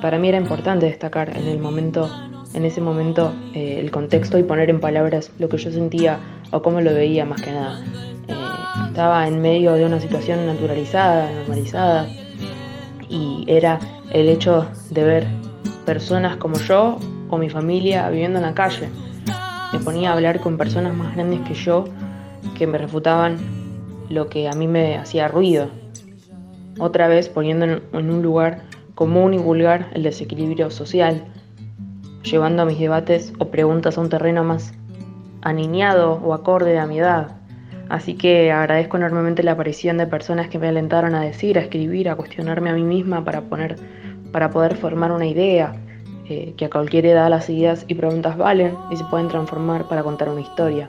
[0.00, 2.10] Para mí era importante destacar en el momento,
[2.52, 6.18] en ese momento, eh, el contexto y poner en palabras lo que yo sentía
[6.50, 7.80] o cómo lo veía más que nada.
[8.28, 8.34] Eh,
[8.88, 12.08] estaba en medio de una situación naturalizada, normalizada,
[13.08, 13.78] y era
[14.12, 15.26] el hecho de ver
[15.86, 16.98] personas como yo
[17.28, 18.88] o mi familia viviendo en la calle.
[19.72, 21.84] Me ponía a hablar con personas más grandes que yo
[22.58, 23.36] que me refutaban
[24.08, 25.68] lo que a mí me hacía ruido.
[26.78, 28.62] Otra vez poniendo en, en un lugar
[28.94, 31.24] común y vulgar el desequilibrio social,
[32.22, 34.72] llevando mis debates o preguntas a un terreno más
[35.42, 37.40] aniñado o acorde a mi edad,
[37.90, 42.08] Así que agradezco enormemente la aparición de personas que me alentaron a decir, a escribir,
[42.08, 43.80] a cuestionarme a mí misma para, poner,
[44.30, 45.74] para poder formar una idea,
[46.28, 50.04] eh, que a cualquier edad las ideas y preguntas valen y se pueden transformar para
[50.04, 50.88] contar una historia.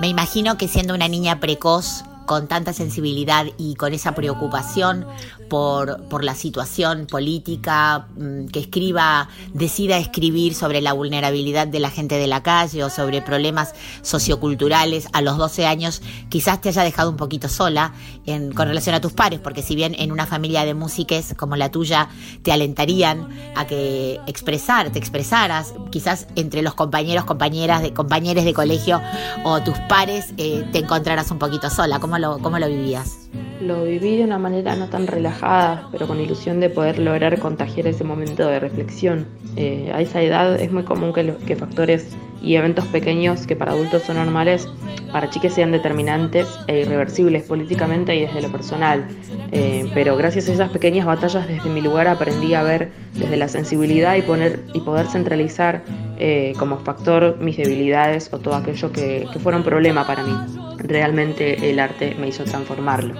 [0.00, 5.06] Me imagino que siendo una niña precoz, con tanta sensibilidad y con esa preocupación
[5.48, 11.90] por, por la situación política, mm, que escriba, decida escribir sobre la vulnerabilidad de la
[11.90, 16.82] gente de la calle o sobre problemas socioculturales a los 12 años, quizás te haya
[16.82, 17.92] dejado un poquito sola
[18.26, 21.56] en, con relación a tus pares, porque si bien en una familia de músiques como
[21.56, 22.08] la tuya
[22.42, 28.54] te alentarían a que expresar, te expresaras, quizás entre los compañeros, compañeras, de compañeros de
[28.54, 29.00] colegio
[29.44, 32.00] o tus pares eh, te encontraras un poquito sola.
[32.00, 33.23] ¿Cómo lo, cómo lo vivías?
[33.60, 37.86] Lo viví de una manera no tan relajada, pero con ilusión de poder lograr contagiar
[37.86, 39.26] ese momento de reflexión.
[39.56, 42.08] Eh, a esa edad es muy común que, lo- que factores
[42.42, 44.68] y eventos pequeños que para adultos son normales,
[45.12, 49.06] para chiques sean determinantes e irreversibles políticamente y desde lo personal.
[49.52, 53.46] Eh, pero gracias a esas pequeñas batallas desde mi lugar aprendí a ver desde la
[53.48, 55.82] sensibilidad y, poner, y poder centralizar
[56.18, 60.34] eh, como factor mis debilidades o todo aquello que, que fuera un problema para mí.
[60.78, 63.14] Realmente el arte me hizo transformarlo.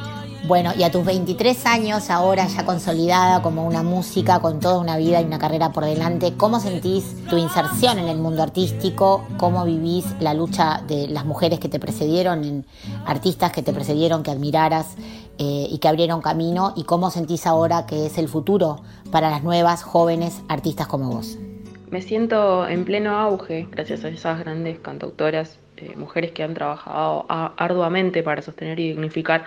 [0.46, 4.98] Bueno, y a tus 23 años, ahora ya consolidada como una música, con toda una
[4.98, 9.26] vida y una carrera por delante, ¿cómo sentís tu inserción en el mundo artístico?
[9.38, 12.66] ¿Cómo vivís la lucha de las mujeres que te precedieron,
[13.06, 14.96] artistas que te precedieron, que admiraras
[15.38, 16.74] eh, y que abrieron camino?
[16.76, 21.38] ¿Y cómo sentís ahora que es el futuro para las nuevas jóvenes artistas como vos?
[21.90, 27.24] Me siento en pleno auge gracias a esas grandes cantautoras, eh, mujeres que han trabajado
[27.28, 29.44] arduamente para sostener y dignificar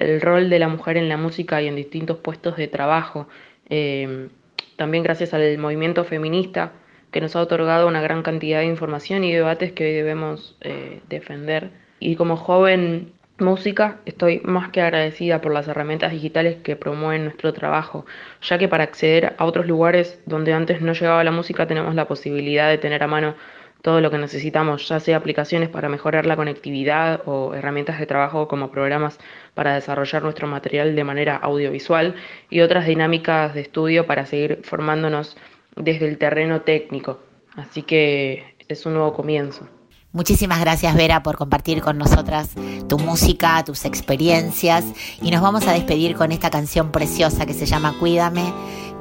[0.00, 3.28] el rol de la mujer en la música y en distintos puestos de trabajo.
[3.68, 4.28] Eh,
[4.76, 6.72] también gracias al movimiento feminista
[7.12, 11.00] que nos ha otorgado una gran cantidad de información y debates que hoy debemos eh,
[11.08, 11.70] defender.
[11.98, 17.52] Y como joven música estoy más que agradecida por las herramientas digitales que promueven nuestro
[17.52, 18.06] trabajo,
[18.42, 22.06] ya que para acceder a otros lugares donde antes no llegaba la música tenemos la
[22.06, 23.34] posibilidad de tener a mano
[23.82, 28.48] todo lo que necesitamos, ya sea aplicaciones para mejorar la conectividad o herramientas de trabajo
[28.48, 29.18] como programas
[29.54, 32.14] para desarrollar nuestro material de manera audiovisual
[32.50, 35.36] y otras dinámicas de estudio para seguir formándonos
[35.76, 37.20] desde el terreno técnico.
[37.56, 39.68] Así que es un nuevo comienzo.
[40.12, 42.56] Muchísimas gracias Vera por compartir con nosotras
[42.88, 44.84] tu música, tus experiencias
[45.22, 48.52] y nos vamos a despedir con esta canción preciosa que se llama Cuídame,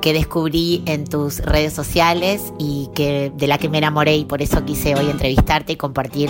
[0.02, 4.42] que descubrí en tus redes sociales y que de la que me enamoré y por
[4.42, 6.30] eso quise hoy entrevistarte y compartir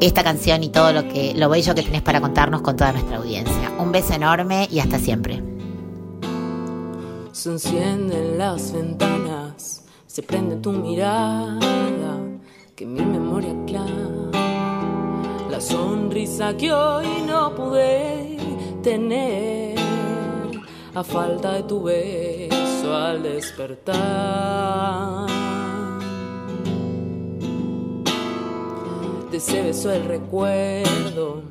[0.00, 3.18] esta canción y todo lo que lo bello que tenés para contarnos con toda nuestra
[3.18, 3.72] audiencia.
[3.78, 5.42] Un beso enorme y hasta siempre.
[7.32, 11.58] Se encienden las ventanas, se prende tu mirada,
[12.76, 14.30] que mi memoria clara.
[15.50, 18.36] La sonrisa que hoy no pude
[18.82, 19.79] tener,
[20.94, 23.96] a falta de tu beso al despertar.
[29.30, 31.42] De ese beso el recuerdo,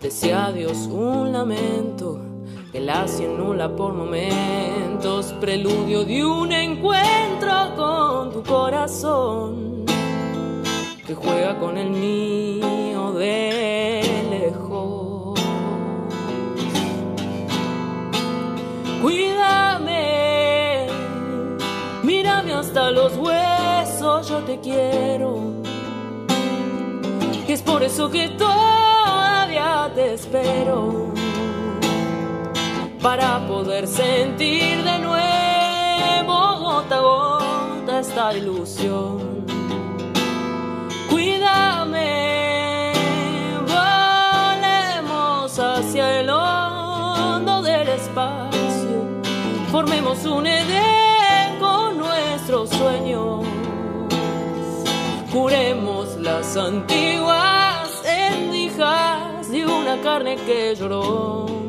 [0.00, 2.20] de ese adiós un lamento
[2.72, 9.84] que la nula por momentos, preludio de un encuentro con tu corazón,
[11.06, 13.99] que juega con el mío de
[22.70, 25.54] hasta los huesos, yo te quiero.
[27.48, 31.12] Es por eso que todavía te espero
[33.02, 39.44] para poder sentir de nuevo gota a gota esta ilusión.
[41.10, 42.92] Cuídame,
[43.66, 49.22] volemos hacia el hondo del espacio,
[49.72, 50.89] formemos un Edén
[52.80, 53.44] sueños,
[55.30, 61.59] curemos las antiguas endijas de una carne que lloró.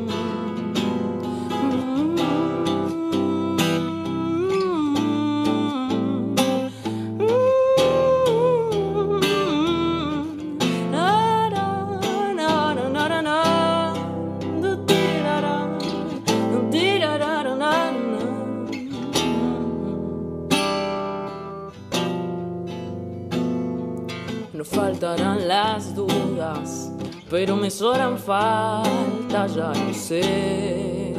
[25.12, 26.90] Faltarán las dudas,
[27.28, 31.14] pero me sobran falta, ya no sé.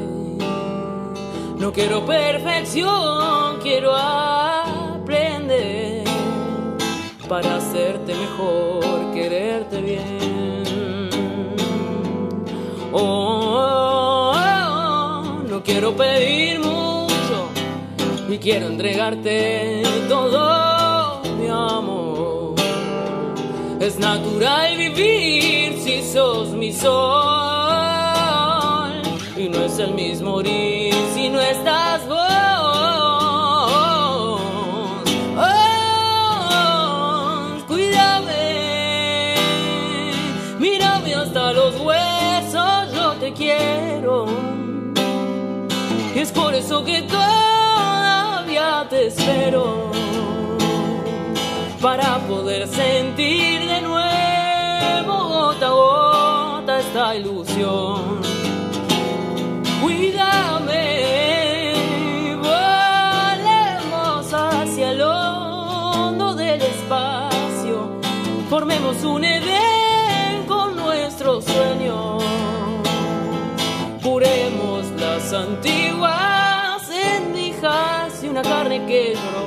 [1.60, 6.06] No quiero perfección, quiero aprender
[7.30, 11.10] para hacerte mejor, quererte bien.
[12.92, 17.52] Oh, oh, oh, no quiero pedir mucho
[18.28, 21.93] y quiero entregarte todo mi amor.
[23.84, 26.94] Es natural vivir si sos mi sol
[29.36, 32.18] y no es el mismo morir si no estás vos.
[35.38, 35.98] Oh,
[37.68, 39.36] cuídame,
[40.60, 44.28] mírame hasta los huesos, yo te quiero.
[46.16, 49.93] Y es por eso que todavía te espero.
[51.84, 58.22] Para poder sentir de nuevo gota a gota esta ilusión.
[59.82, 60.86] Cuídame,
[62.38, 68.00] volemos hacia el hondo del espacio.
[68.50, 72.24] Formemos un Edén con nuestros sueños.
[74.02, 79.43] Curemos las antiguas endijas y una carne que lloró.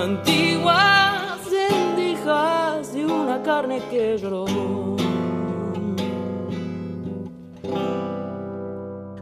[0.00, 4.16] Antiguas endijas de una carne que.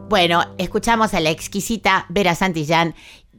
[0.07, 2.95] Bueno, escuchamos a la exquisita Vera Santillán.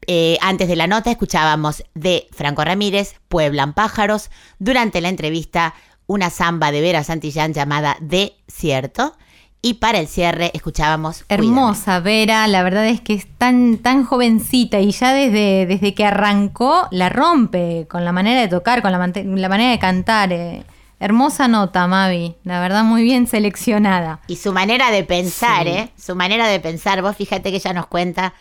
[0.07, 4.31] Eh, antes de la nota escuchábamos de Franco Ramírez, Pueblan Pájaros.
[4.59, 5.75] Durante la entrevista,
[6.07, 9.17] una samba de Vera Santillán llamada De Cierto.
[9.63, 14.81] Y para el cierre escuchábamos Hermosa Vera, la verdad es que es tan, tan jovencita
[14.81, 18.99] y ya desde, desde que arrancó la rompe con la manera de tocar, con la,
[18.99, 20.33] manera de cantar.
[20.33, 20.65] eh.
[20.99, 24.21] Hermosa nota, Mavi, la verdad muy bien seleccionada.
[24.29, 25.71] Y su manera de pensar, Sí.
[25.73, 25.89] ¿eh?
[25.99, 27.03] Su manera de pensar.
[27.03, 28.33] Vos fíjate que ella nos cuenta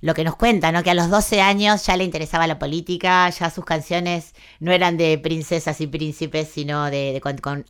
[0.00, 0.82] lo que nos cuenta, ¿no?
[0.82, 4.96] Que a los 12 años ya le interesaba la política, ya sus canciones no eran
[4.96, 7.66] de princesas y príncipes, sino de, de con,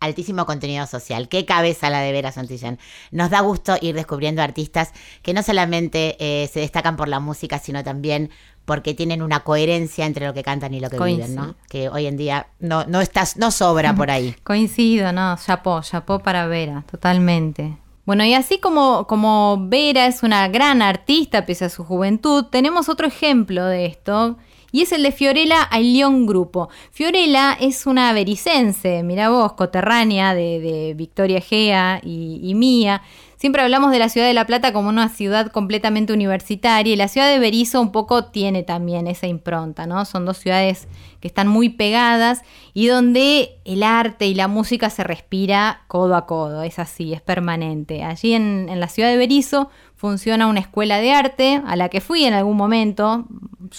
[0.00, 1.28] altísimo contenido social.
[1.28, 2.78] Qué cabeza la de Vera Santillán.
[3.10, 7.58] Nos da gusto ir descubriendo artistas que no solamente eh, se destacan por la música,
[7.58, 8.30] sino también
[8.64, 11.54] porque tienen una coherencia entre lo que cantan y lo que viven, ¿no?
[11.68, 14.34] Que hoy en día no, no, estás, no sobra por ahí.
[14.42, 17.76] Coincido, no, chapó, chapó para Vera, totalmente.
[18.06, 22.88] Bueno, y así como, como Vera es una gran artista pese a su juventud, tenemos
[22.88, 24.36] otro ejemplo de esto,
[24.72, 26.68] y es el de Fiorella Ayllón Grupo.
[26.90, 33.02] Fiorella es una bericense, mira vos, coterránea de, de Victoria Gea y, y mía.
[33.44, 37.08] Siempre hablamos de la ciudad de La Plata como una ciudad completamente universitaria y la
[37.08, 40.06] ciudad de Berizo un poco tiene también esa impronta, ¿no?
[40.06, 40.88] Son dos ciudades
[41.20, 42.40] que están muy pegadas
[42.72, 47.20] y donde el arte y la música se respira codo a codo, es así, es
[47.20, 48.02] permanente.
[48.02, 49.68] Allí en, en la ciudad de Berizo
[50.04, 53.24] funciona una escuela de arte a la que fui en algún momento,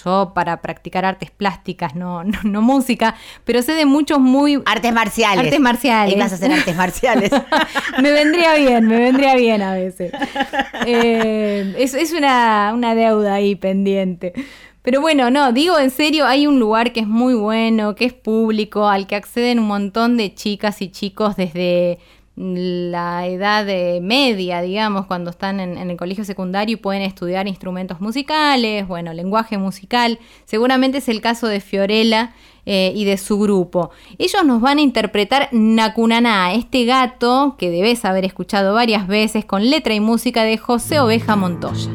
[0.02, 3.14] yo para practicar artes plásticas, no, no, no música,
[3.44, 4.60] pero sé de muchos muy...
[4.66, 5.44] Artes marciales.
[5.44, 6.16] Artes marciales.
[6.16, 7.30] Ibas a hacer artes marciales.
[8.02, 10.10] me vendría bien, me vendría bien a veces.
[10.84, 14.32] Eh, es es una, una deuda ahí pendiente.
[14.82, 18.12] Pero bueno, no, digo en serio, hay un lugar que es muy bueno, que es
[18.12, 22.00] público, al que acceden un montón de chicas y chicos desde
[22.36, 23.64] la edad
[24.02, 29.56] media, digamos, cuando están en, el colegio secundario y pueden estudiar instrumentos musicales, bueno, lenguaje
[29.56, 30.18] musical.
[30.44, 32.34] Seguramente es el caso de Fiorella
[32.66, 33.90] eh, y de su grupo.
[34.18, 39.70] Ellos nos van a interpretar Nakunaná, este gato que debes haber escuchado varias veces con
[39.70, 41.90] letra y música de José Oveja Montoya.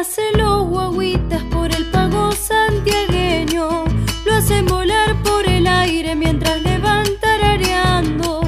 [0.00, 3.84] Nacen los guaguitas por el pago santiagueño,
[4.24, 8.40] lo hacen volar por el aire mientras le van tarareando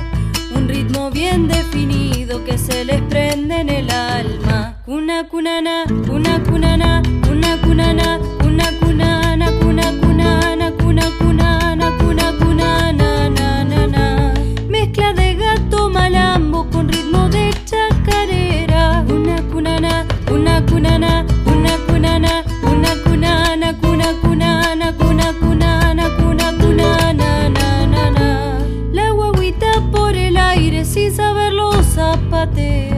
[0.56, 4.78] un ritmo bien definido que se les prende en el alma.
[4.86, 11.51] Cuna cunana, cuna cunana, cuna cunana, cuna cunana, cuna cunana, cuna cunana,
[20.32, 28.58] una cunana, una cunana, una cunana, cuna cunana, cuna cunana, cuna cunana, na na na.
[28.92, 32.91] La guaguita por el aire sin saberlo zapatear.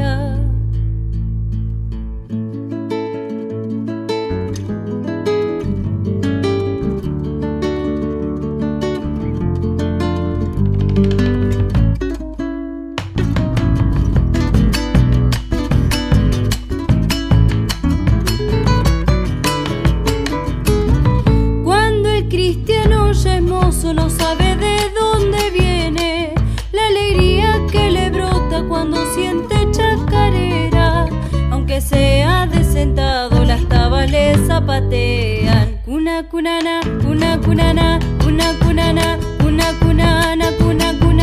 [34.67, 35.79] Patean.
[35.85, 41.14] Cuna cunana, cuna cunana, cuna cunana, cuna cunana, cuna cunana,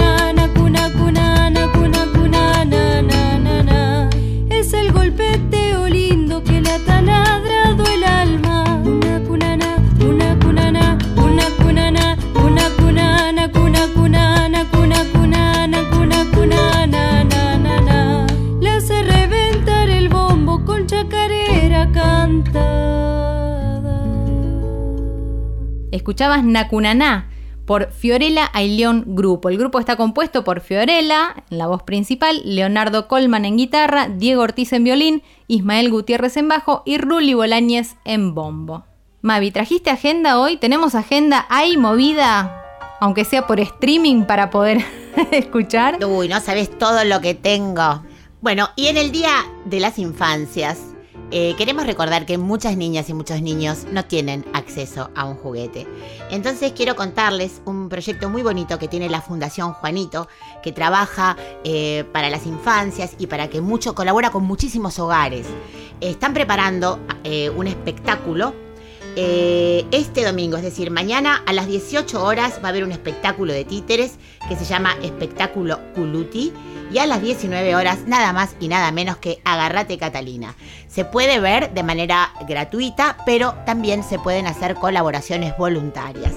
[26.11, 27.29] Escuchabas Nacunaná
[27.65, 29.47] por Fiorella Aileón Grupo.
[29.47, 34.41] El grupo está compuesto por Fiorella en la voz principal, Leonardo Colman en guitarra, Diego
[34.41, 38.83] Ortiz en violín, Ismael Gutiérrez en bajo y Ruli Bolañez en bombo.
[39.21, 40.57] Mavi, ¿trajiste agenda hoy?
[40.57, 42.61] ¿Tenemos agenda ahí movida?
[42.99, 44.83] Aunque sea por streaming para poder
[45.31, 46.03] escuchar.
[46.03, 48.03] Uy, no sabes todo lo que tengo.
[48.41, 49.31] Bueno, y en el Día
[49.63, 50.90] de las Infancias,
[51.31, 55.87] eh, queremos recordar que muchas niñas y muchos niños no tienen acceso a un juguete.
[56.29, 60.27] Entonces quiero contarles un proyecto muy bonito que tiene la Fundación Juanito,
[60.61, 65.47] que trabaja eh, para las infancias y para que mucho, colabora con muchísimos hogares.
[66.01, 68.53] Están preparando eh, un espectáculo
[69.15, 73.51] eh, este domingo, es decir, mañana a las 18 horas va a haber un espectáculo
[73.51, 74.13] de títeres
[74.47, 76.53] que se llama Espectáculo Culuti
[76.93, 80.55] y a las 19 horas nada más y nada menos que Agarrate Catalina.
[80.87, 86.33] Se puede ver de manera gratuita, pero también se pueden hacer colaboraciones voluntarias.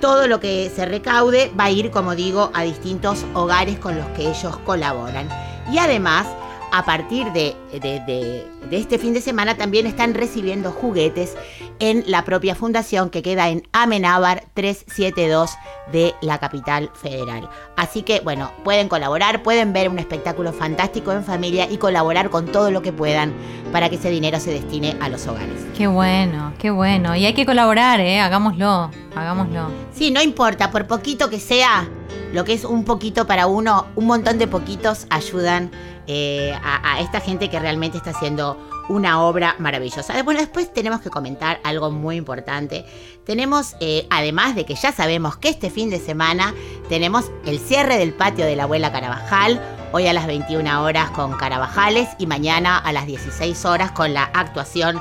[0.00, 4.06] Todo lo que se recaude va a ir, como digo, a distintos hogares con los
[4.08, 5.28] que ellos colaboran.
[5.72, 6.26] Y además,
[6.72, 11.36] a partir de, de- de- de este fin de semana también están recibiendo juguetes
[11.78, 15.50] en la propia fundación que queda en Amenábar 372
[15.92, 17.48] de la capital federal.
[17.76, 22.46] Así que bueno, pueden colaborar, pueden ver un espectáculo fantástico en familia y colaborar con
[22.46, 23.32] todo lo que puedan
[23.72, 25.66] para que ese dinero se destine a los hogares.
[25.76, 27.14] Qué bueno, qué bueno.
[27.16, 28.20] Y hay que colaborar, ¿eh?
[28.20, 29.70] Hagámoslo, hagámoslo.
[29.92, 31.88] Sí, no importa, por poquito que sea,
[32.32, 35.70] lo que es un poquito para uno, un montón de poquitos ayudan
[36.06, 38.56] eh, a, a esta gente que realmente está haciendo
[38.88, 40.22] una obra maravillosa.
[40.22, 42.86] Bueno, después tenemos que comentar algo muy importante.
[43.24, 46.54] Tenemos, eh, además de que ya sabemos que este fin de semana
[46.88, 49.60] tenemos el cierre del patio de la abuela Carabajal,
[49.92, 54.24] hoy a las 21 horas con Carabajales y mañana a las 16 horas con la
[54.24, 55.00] actuación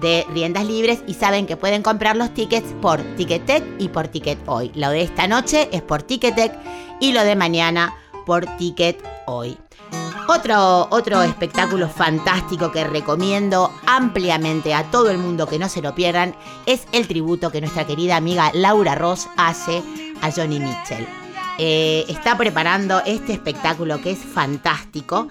[0.00, 4.38] de riendas libres y saben que pueden comprar los tickets por Ticketek y por Ticket
[4.46, 4.70] Hoy.
[4.74, 6.52] Lo de esta noche es por Ticketek
[7.00, 7.94] y lo de mañana
[8.26, 9.58] por Ticket Hoy.
[10.28, 15.94] Otro, otro espectáculo fantástico que recomiendo ampliamente a todo el mundo que no se lo
[15.94, 16.34] pierdan
[16.66, 19.82] es el tributo que nuestra querida amiga Laura Ross hace
[20.20, 21.27] a Johnny Mitchell.
[21.58, 25.26] Eh, está preparando este espectáculo que es fantástico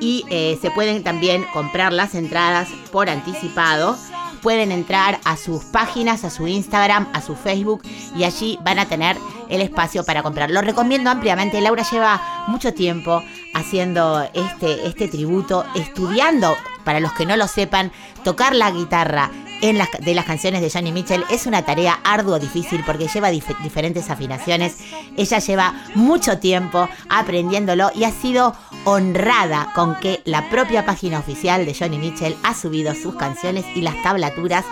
[0.00, 3.96] y eh, se pueden también comprar las entradas por anticipado.
[4.42, 7.82] Pueden entrar a sus páginas, a su Instagram, a su Facebook
[8.16, 9.16] y allí van a tener
[9.48, 10.50] el espacio para comprar.
[10.50, 11.60] Lo recomiendo ampliamente.
[11.60, 13.22] Laura lleva mucho tiempo
[13.54, 17.92] haciendo este, este tributo, estudiando, para los que no lo sepan,
[18.24, 19.30] tocar la guitarra
[19.60, 23.30] en las, de las canciones de Johnny Mitchell es una tarea ardua, difícil, porque lleva
[23.30, 24.78] dif- diferentes afinaciones.
[25.16, 31.64] Ella lleva mucho tiempo aprendiéndolo y ha sido honrada con que la propia página oficial
[31.64, 34.64] de Johnny Mitchell ha subido sus canciones y las tablaturas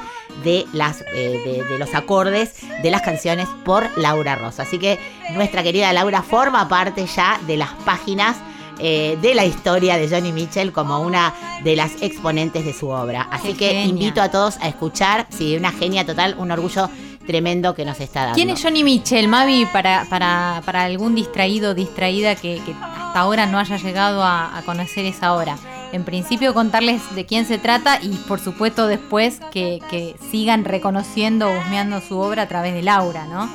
[0.42, 4.64] de, las, eh, de, de los acordes de las canciones por Laura Rosa.
[4.64, 4.98] Así que
[5.34, 8.36] nuestra querida Laura forma parte ya de las páginas
[8.80, 13.28] eh, de la historia de Johnny Mitchell como una de las exponentes de su obra.
[13.30, 13.84] Así Qué que genia.
[13.86, 16.88] invito a todos a escuchar, sí, una genia total, un orgullo
[17.26, 18.34] tremendo que nos está dando.
[18.34, 23.20] ¿Quién es Johnny Mitchell, Mavi, para, para, para algún distraído o distraída que, que hasta
[23.20, 25.56] ahora no haya llegado a, a conocer esa obra?
[25.92, 31.50] En principio contarles de quién se trata y por supuesto después que, que sigan reconociendo,
[31.50, 33.50] husmeando su obra a través de Laura, ¿no?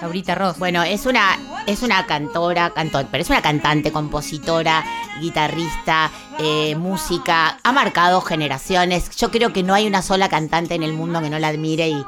[0.00, 0.58] Laurita Ross.
[0.58, 4.84] Bueno, es una, es una cantora, cantor, pero es una cantante, compositora,
[5.20, 9.14] guitarrista, eh, música, ha marcado generaciones.
[9.16, 11.88] Yo creo que no hay una sola cantante en el mundo que no la admire
[11.88, 12.04] y,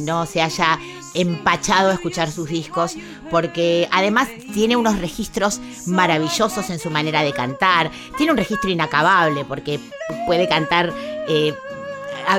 [0.00, 0.78] no se haya
[1.14, 2.96] empachado a escuchar sus discos,
[3.30, 9.44] porque además tiene unos registros maravillosos en su manera de cantar, tiene un registro inacabable,
[9.44, 9.80] porque
[10.26, 10.92] puede cantar...
[11.28, 11.54] eh,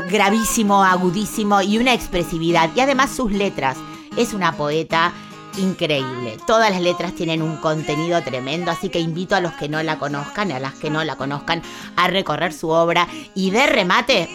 [0.10, 2.70] gravísimo, agudísimo y una expresividad.
[2.74, 3.78] Y además sus letras.
[4.18, 5.14] Es una poeta
[5.58, 6.38] increíble.
[6.48, 10.00] Todas las letras tienen un contenido tremendo, así que invito a los que no la
[10.00, 11.62] conozcan, a las que no la conozcan,
[11.96, 14.30] a recorrer su obra y de remate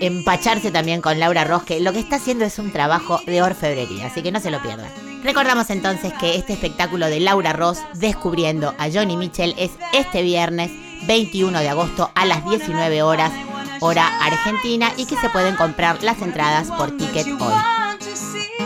[0.00, 4.06] empacharse también con Laura Ross, que lo que está haciendo es un trabajo de orfebrería,
[4.06, 4.90] así que no se lo pierdan.
[5.24, 10.70] Recordamos entonces que este espectáculo de Laura Ross descubriendo a Johnny Mitchell es este viernes
[11.06, 13.32] 21 de agosto a las 19 horas
[13.80, 18.57] hora argentina, y que se pueden comprar las entradas por Ticket Hoy.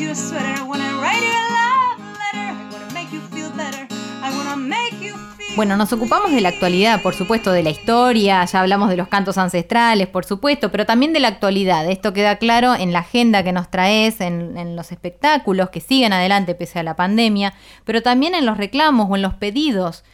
[0.00, 0.46] You a sweater.
[0.46, 2.50] I wanna write you a love letter.
[2.50, 3.86] I wanna make you feel better.
[4.22, 5.56] I wanna make you feel.
[5.56, 9.08] Bueno, nos ocupamos de la actualidad, por supuesto, de la historia, ya hablamos de los
[9.08, 11.90] cantos ancestrales, por supuesto, pero también de la actualidad.
[11.90, 16.12] Esto queda claro en la agenda que nos traes, en, en los espectáculos que siguen
[16.12, 20.04] adelante pese a la pandemia, pero también en los reclamos o en los pedidos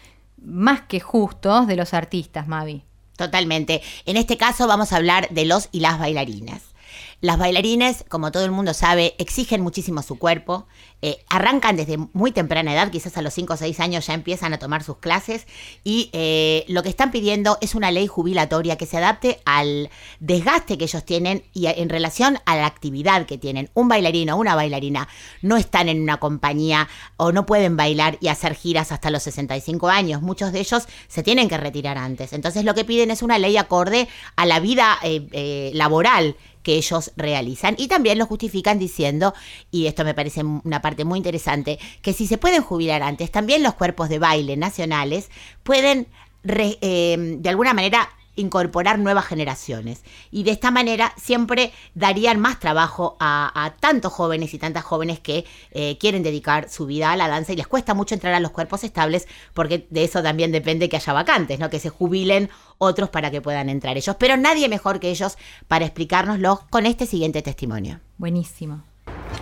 [0.42, 2.84] más que justos de los artistas, Mavi.
[3.16, 3.82] Totalmente.
[4.06, 6.73] En este caso vamos a hablar de los y las bailarinas.
[7.20, 10.66] Las bailarines, como todo el mundo sabe, exigen muchísimo su cuerpo,
[11.02, 14.54] eh, arrancan desde muy temprana edad, quizás a los 5 o 6 años ya empiezan
[14.54, 15.46] a tomar sus clases
[15.84, 19.90] y eh, lo que están pidiendo es una ley jubilatoria que se adapte al
[20.20, 23.70] desgaste que ellos tienen y en relación a la actividad que tienen.
[23.74, 25.08] Un bailarino o una bailarina
[25.42, 29.88] no están en una compañía o no pueden bailar y hacer giras hasta los 65
[29.88, 30.22] años.
[30.22, 32.32] Muchos de ellos se tienen que retirar antes.
[32.32, 37.12] Entonces lo que piden es una ley acorde a la vida eh, laboral que ellos
[37.16, 37.76] realizan.
[37.78, 39.34] Y también lo justifican diciendo,
[39.70, 43.62] y esto me parece una parte muy interesante, que si se pueden jubilar antes, también
[43.62, 45.30] los cuerpos de baile nacionales
[45.62, 46.08] pueden
[46.42, 52.60] re- eh, de alguna manera incorporar nuevas generaciones y de esta manera siempre darían más
[52.60, 57.16] trabajo a, a tantos jóvenes y tantas jóvenes que eh, quieren dedicar su vida a
[57.16, 60.52] la danza y les cuesta mucho entrar a los cuerpos estables porque de eso también
[60.52, 61.70] depende que haya vacantes, ¿no?
[61.70, 64.16] que se jubilen otros para que puedan entrar ellos.
[64.18, 65.36] Pero nadie mejor que ellos
[65.68, 68.00] para explicárnoslo con este siguiente testimonio.
[68.18, 68.84] Buenísimo.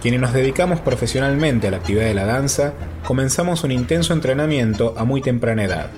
[0.01, 2.75] Quienes nos dedicamos profesionalmente a la actividad de la danza,
[3.07, 5.91] comenzamos un intenso entrenamiento a muy temprana edad,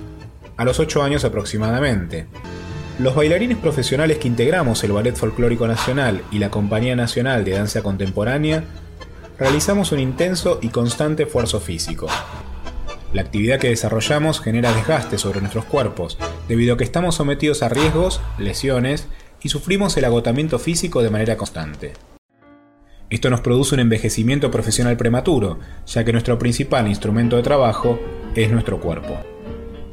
[0.57, 2.27] a los 8 años aproximadamente.
[2.97, 7.83] Los bailarines profesionales que integramos el Ballet Folclórico Nacional y la Compañía Nacional de Danza
[7.83, 8.63] Contemporánea,
[9.37, 12.07] realizamos un intenso y constante esfuerzo físico.
[13.11, 16.17] La actividad que desarrollamos genera desgaste sobre nuestros cuerpos,
[16.47, 19.09] debido a que estamos sometidos a riesgos, lesiones
[19.43, 21.91] y sufrimos el agotamiento físico de manera constante.
[23.09, 27.99] Esto nos produce un envejecimiento profesional prematuro, ya que nuestro principal instrumento de trabajo
[28.35, 29.19] es nuestro cuerpo.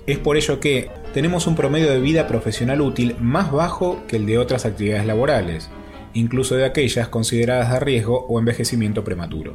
[0.07, 4.27] Es por ello que tenemos un promedio de vida profesional útil más bajo que el
[4.27, 5.71] de otras actividades laborales,
[6.15, 9.55] incluso de aquellas consideradas de riesgo o envejecimiento prematuro.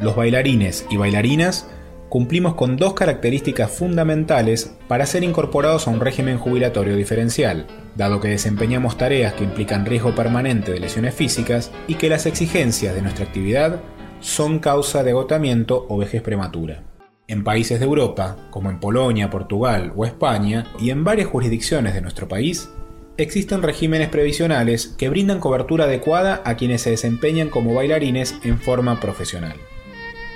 [0.00, 1.68] Los bailarines y bailarinas
[2.08, 7.66] cumplimos con dos características fundamentales para ser incorporados a un régimen jubilatorio diferencial,
[7.96, 12.94] dado que desempeñamos tareas que implican riesgo permanente de lesiones físicas y que las exigencias
[12.94, 13.80] de nuestra actividad
[14.20, 16.87] son causa de agotamiento o vejez prematura.
[17.30, 22.00] En países de Europa, como en Polonia, Portugal o España, y en varias jurisdicciones de
[22.00, 22.70] nuestro país,
[23.18, 28.98] existen regímenes previsionales que brindan cobertura adecuada a quienes se desempeñan como bailarines en forma
[28.98, 29.56] profesional.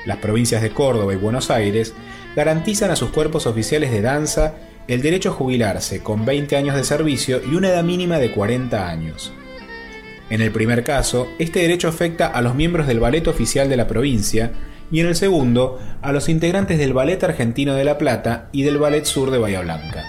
[0.05, 1.95] Las provincias de Córdoba y Buenos Aires
[2.37, 6.85] garantizan a sus cuerpos oficiales de danza el derecho a jubilarse con 20 años de
[6.85, 9.33] servicio y una edad mínima de 40 años.
[10.29, 13.89] En el primer caso, este derecho afecta a los miembros del ballet oficial de la
[13.89, 14.53] provincia
[14.93, 18.77] y en el segundo, a los integrantes del Ballet Argentino de La Plata y del
[18.77, 20.05] Ballet Sur de Bahía Blanca.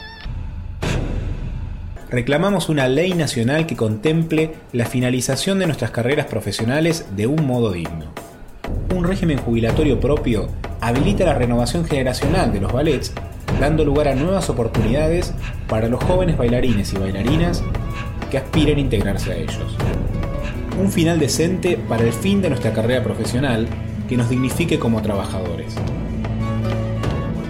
[2.10, 7.72] Reclamamos una ley nacional que contemple la finalización de nuestras carreras profesionales de un modo
[7.72, 8.08] digno.
[8.94, 10.50] Un régimen jubilatorio propio
[10.82, 13.14] habilita la renovación generacional de los ballets,
[13.62, 15.34] dando lugar a nuevas oportunidades
[15.70, 17.64] para los jóvenes bailarines y bailarinas
[18.30, 19.78] que aspiren a integrarse a ellos.
[20.80, 23.68] Un final decente para el fin de nuestra carrera profesional
[24.14, 25.74] que nos dignifique como trabajadores.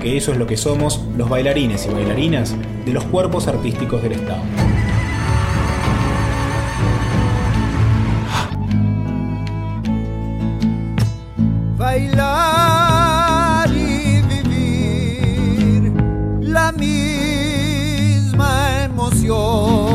[0.01, 2.55] Que eso es lo que somos los bailarines y bailarinas
[2.85, 4.39] de los cuerpos artísticos del Estado.
[11.77, 15.91] Bailar y vivir
[16.39, 18.05] la misma
[18.85, 19.92] emoción.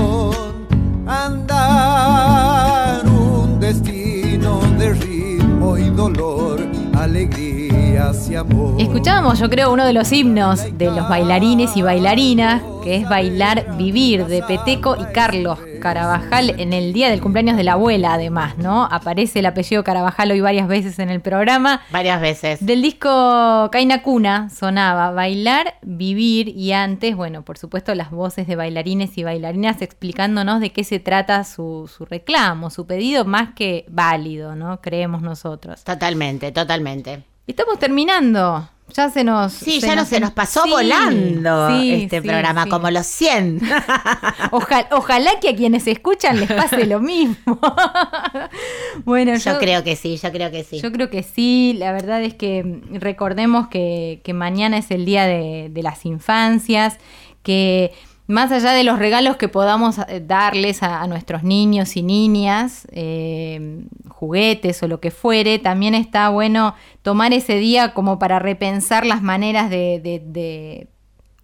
[5.76, 6.60] Y dolor,
[6.94, 7.47] alegrías
[8.78, 13.76] Escuchábamos, yo creo, uno de los himnos de los bailarines y bailarinas, que es Bailar
[13.76, 18.56] Vivir, de Peteco y Carlos Carabajal, en el día del cumpleaños de la abuela, además,
[18.56, 18.84] ¿no?
[18.84, 21.82] Aparece el apellido Carabajal hoy varias veces en el programa.
[21.90, 22.64] Varias veces.
[22.64, 28.54] Del disco Caina Cuna sonaba Bailar, Vivir y antes, bueno, por supuesto, las voces de
[28.54, 33.86] bailarines y bailarinas explicándonos de qué se trata su, su reclamo, su pedido más que
[33.88, 34.80] válido, ¿no?
[34.80, 35.82] Creemos nosotros.
[35.82, 37.24] Totalmente, totalmente.
[37.48, 38.68] Estamos terminando.
[38.92, 39.52] Ya se nos.
[39.52, 43.60] Sí, ya no se nos pasó volando este programa, como los 100.
[44.50, 47.58] Ojalá, ojalá que a quienes escuchan les pase lo mismo.
[49.04, 50.80] bueno, Yo creo que sí, yo creo que sí.
[50.80, 55.04] Yo creo que sí, la verdad es que mm, recordemos que, que mañana es el
[55.04, 56.98] día de, de las infancias,
[57.42, 57.92] que
[58.28, 63.84] más allá de los regalos que podamos eh, darles a, nuestros niños y niñas, eh,
[64.08, 69.22] juguetes o lo que fuere, también está bueno tomar ese día como para repensar las
[69.22, 70.88] maneras de,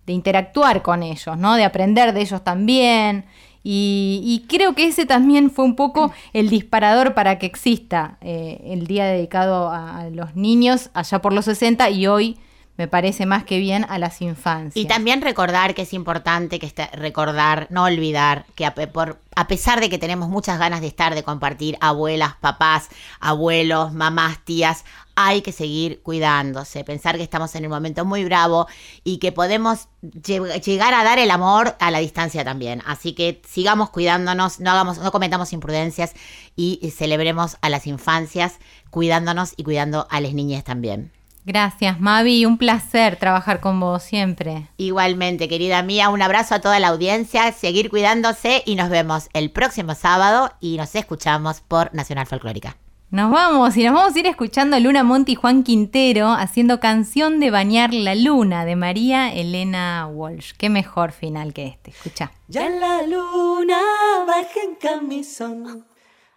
[0.06, 1.54] interactuar con ellos, ¿no?
[1.54, 3.24] De aprender de ellos también.
[3.62, 8.86] Y, creo que ese también fue un poco el disparador para que exista eh, el
[8.86, 12.36] día dedicado a, a los niños allá por los 60 y hoy
[12.76, 14.76] me parece más que bien a las infancias.
[14.76, 19.46] Y también recordar que es importante que este- recordar, no olvidar que a, por, a
[19.46, 22.88] pesar de que tenemos muchas ganas de estar, de compartir abuelas, papás,
[23.20, 24.84] abuelos, mamás, tías,
[25.16, 28.66] hay que seguir cuidándose, pensar que estamos en un momento muy bravo
[29.04, 32.82] y que podemos lle- llegar a dar el amor a la distancia también.
[32.84, 36.14] Así que sigamos cuidándonos, no hagamos, no cometamos imprudencias
[36.56, 38.58] y celebremos a las infancias
[38.90, 41.12] cuidándonos y cuidando a las niñas también.
[41.44, 42.46] Gracias, Mavi.
[42.46, 44.68] Un placer trabajar con vos siempre.
[44.78, 49.50] Igualmente, querida mía, un abrazo a toda la audiencia, seguir cuidándose y nos vemos el
[49.50, 52.76] próximo sábado y nos escuchamos por Nacional Folclórica.
[53.10, 56.80] Nos vamos y nos vamos a ir escuchando a Luna Monti y Juan Quintero haciendo
[56.80, 60.52] canción de Bañar la Luna de María Elena Walsh.
[60.58, 61.90] Qué mejor final que este.
[61.90, 62.32] Escucha.
[62.48, 63.78] Ya la luna
[64.26, 65.84] baja en camisón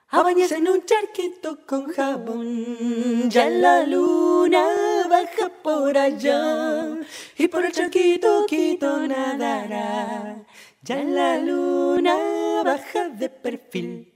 [0.09, 3.29] a bañarse en un charquito con jabón.
[3.29, 4.63] Ya la luna
[5.09, 6.97] baja por allá
[7.37, 10.45] y por el charquito quito nadará.
[10.81, 12.15] Ya la luna
[12.63, 14.13] baja de perfil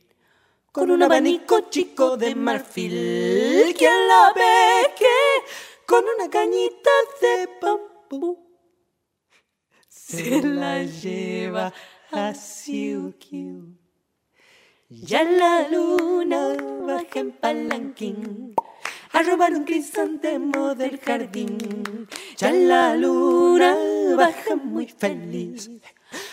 [0.72, 3.76] con un abanico chico de marfil.
[3.78, 8.38] ¿Quién la ve que con una cañita de bambú
[9.90, 11.74] se la lleva
[12.12, 13.81] a Siukiu?
[14.94, 16.54] Ya la luna
[16.86, 18.54] baja en palanquín
[19.14, 22.10] a robar un crisantemo del jardín.
[22.36, 23.74] Ya la luna
[24.18, 25.70] baja muy feliz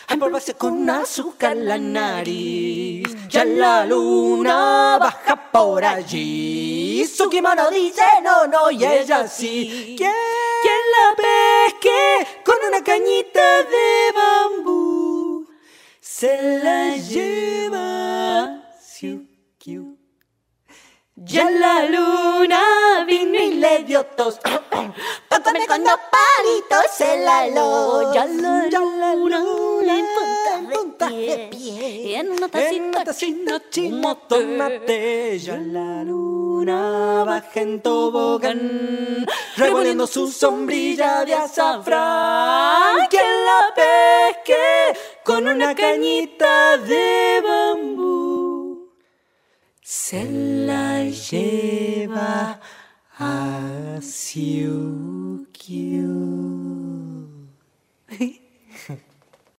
[0.08, 3.06] a empolvarse con azúcar la nariz.
[3.28, 7.06] Ya la luna baja por allí.
[7.06, 9.94] Su kimono dice no, no, y ella sí.
[9.96, 10.10] ¿Quién,
[10.62, 14.97] quién la pesque con una cañita de bambú?
[16.10, 18.64] Se la lleva.
[18.80, 19.28] Siu,
[19.58, 19.97] kiu.
[21.24, 24.38] Ya la luna vino y le dio tos.
[25.44, 28.12] Comer con dos palitos se la lo.
[28.14, 32.18] Ya la, ya la luna en punta de pie.
[32.18, 33.04] En una tacita,
[33.68, 35.38] chino tomate.
[35.40, 39.26] Ya la luna baja en tobogán.
[39.56, 43.08] Revolviendo su sombrilla de azafrán.
[43.10, 48.47] ¿Quién la pesque con una cañita de bambú?
[49.90, 50.22] Se
[50.66, 52.60] la lleva
[53.18, 55.48] a Siukiu.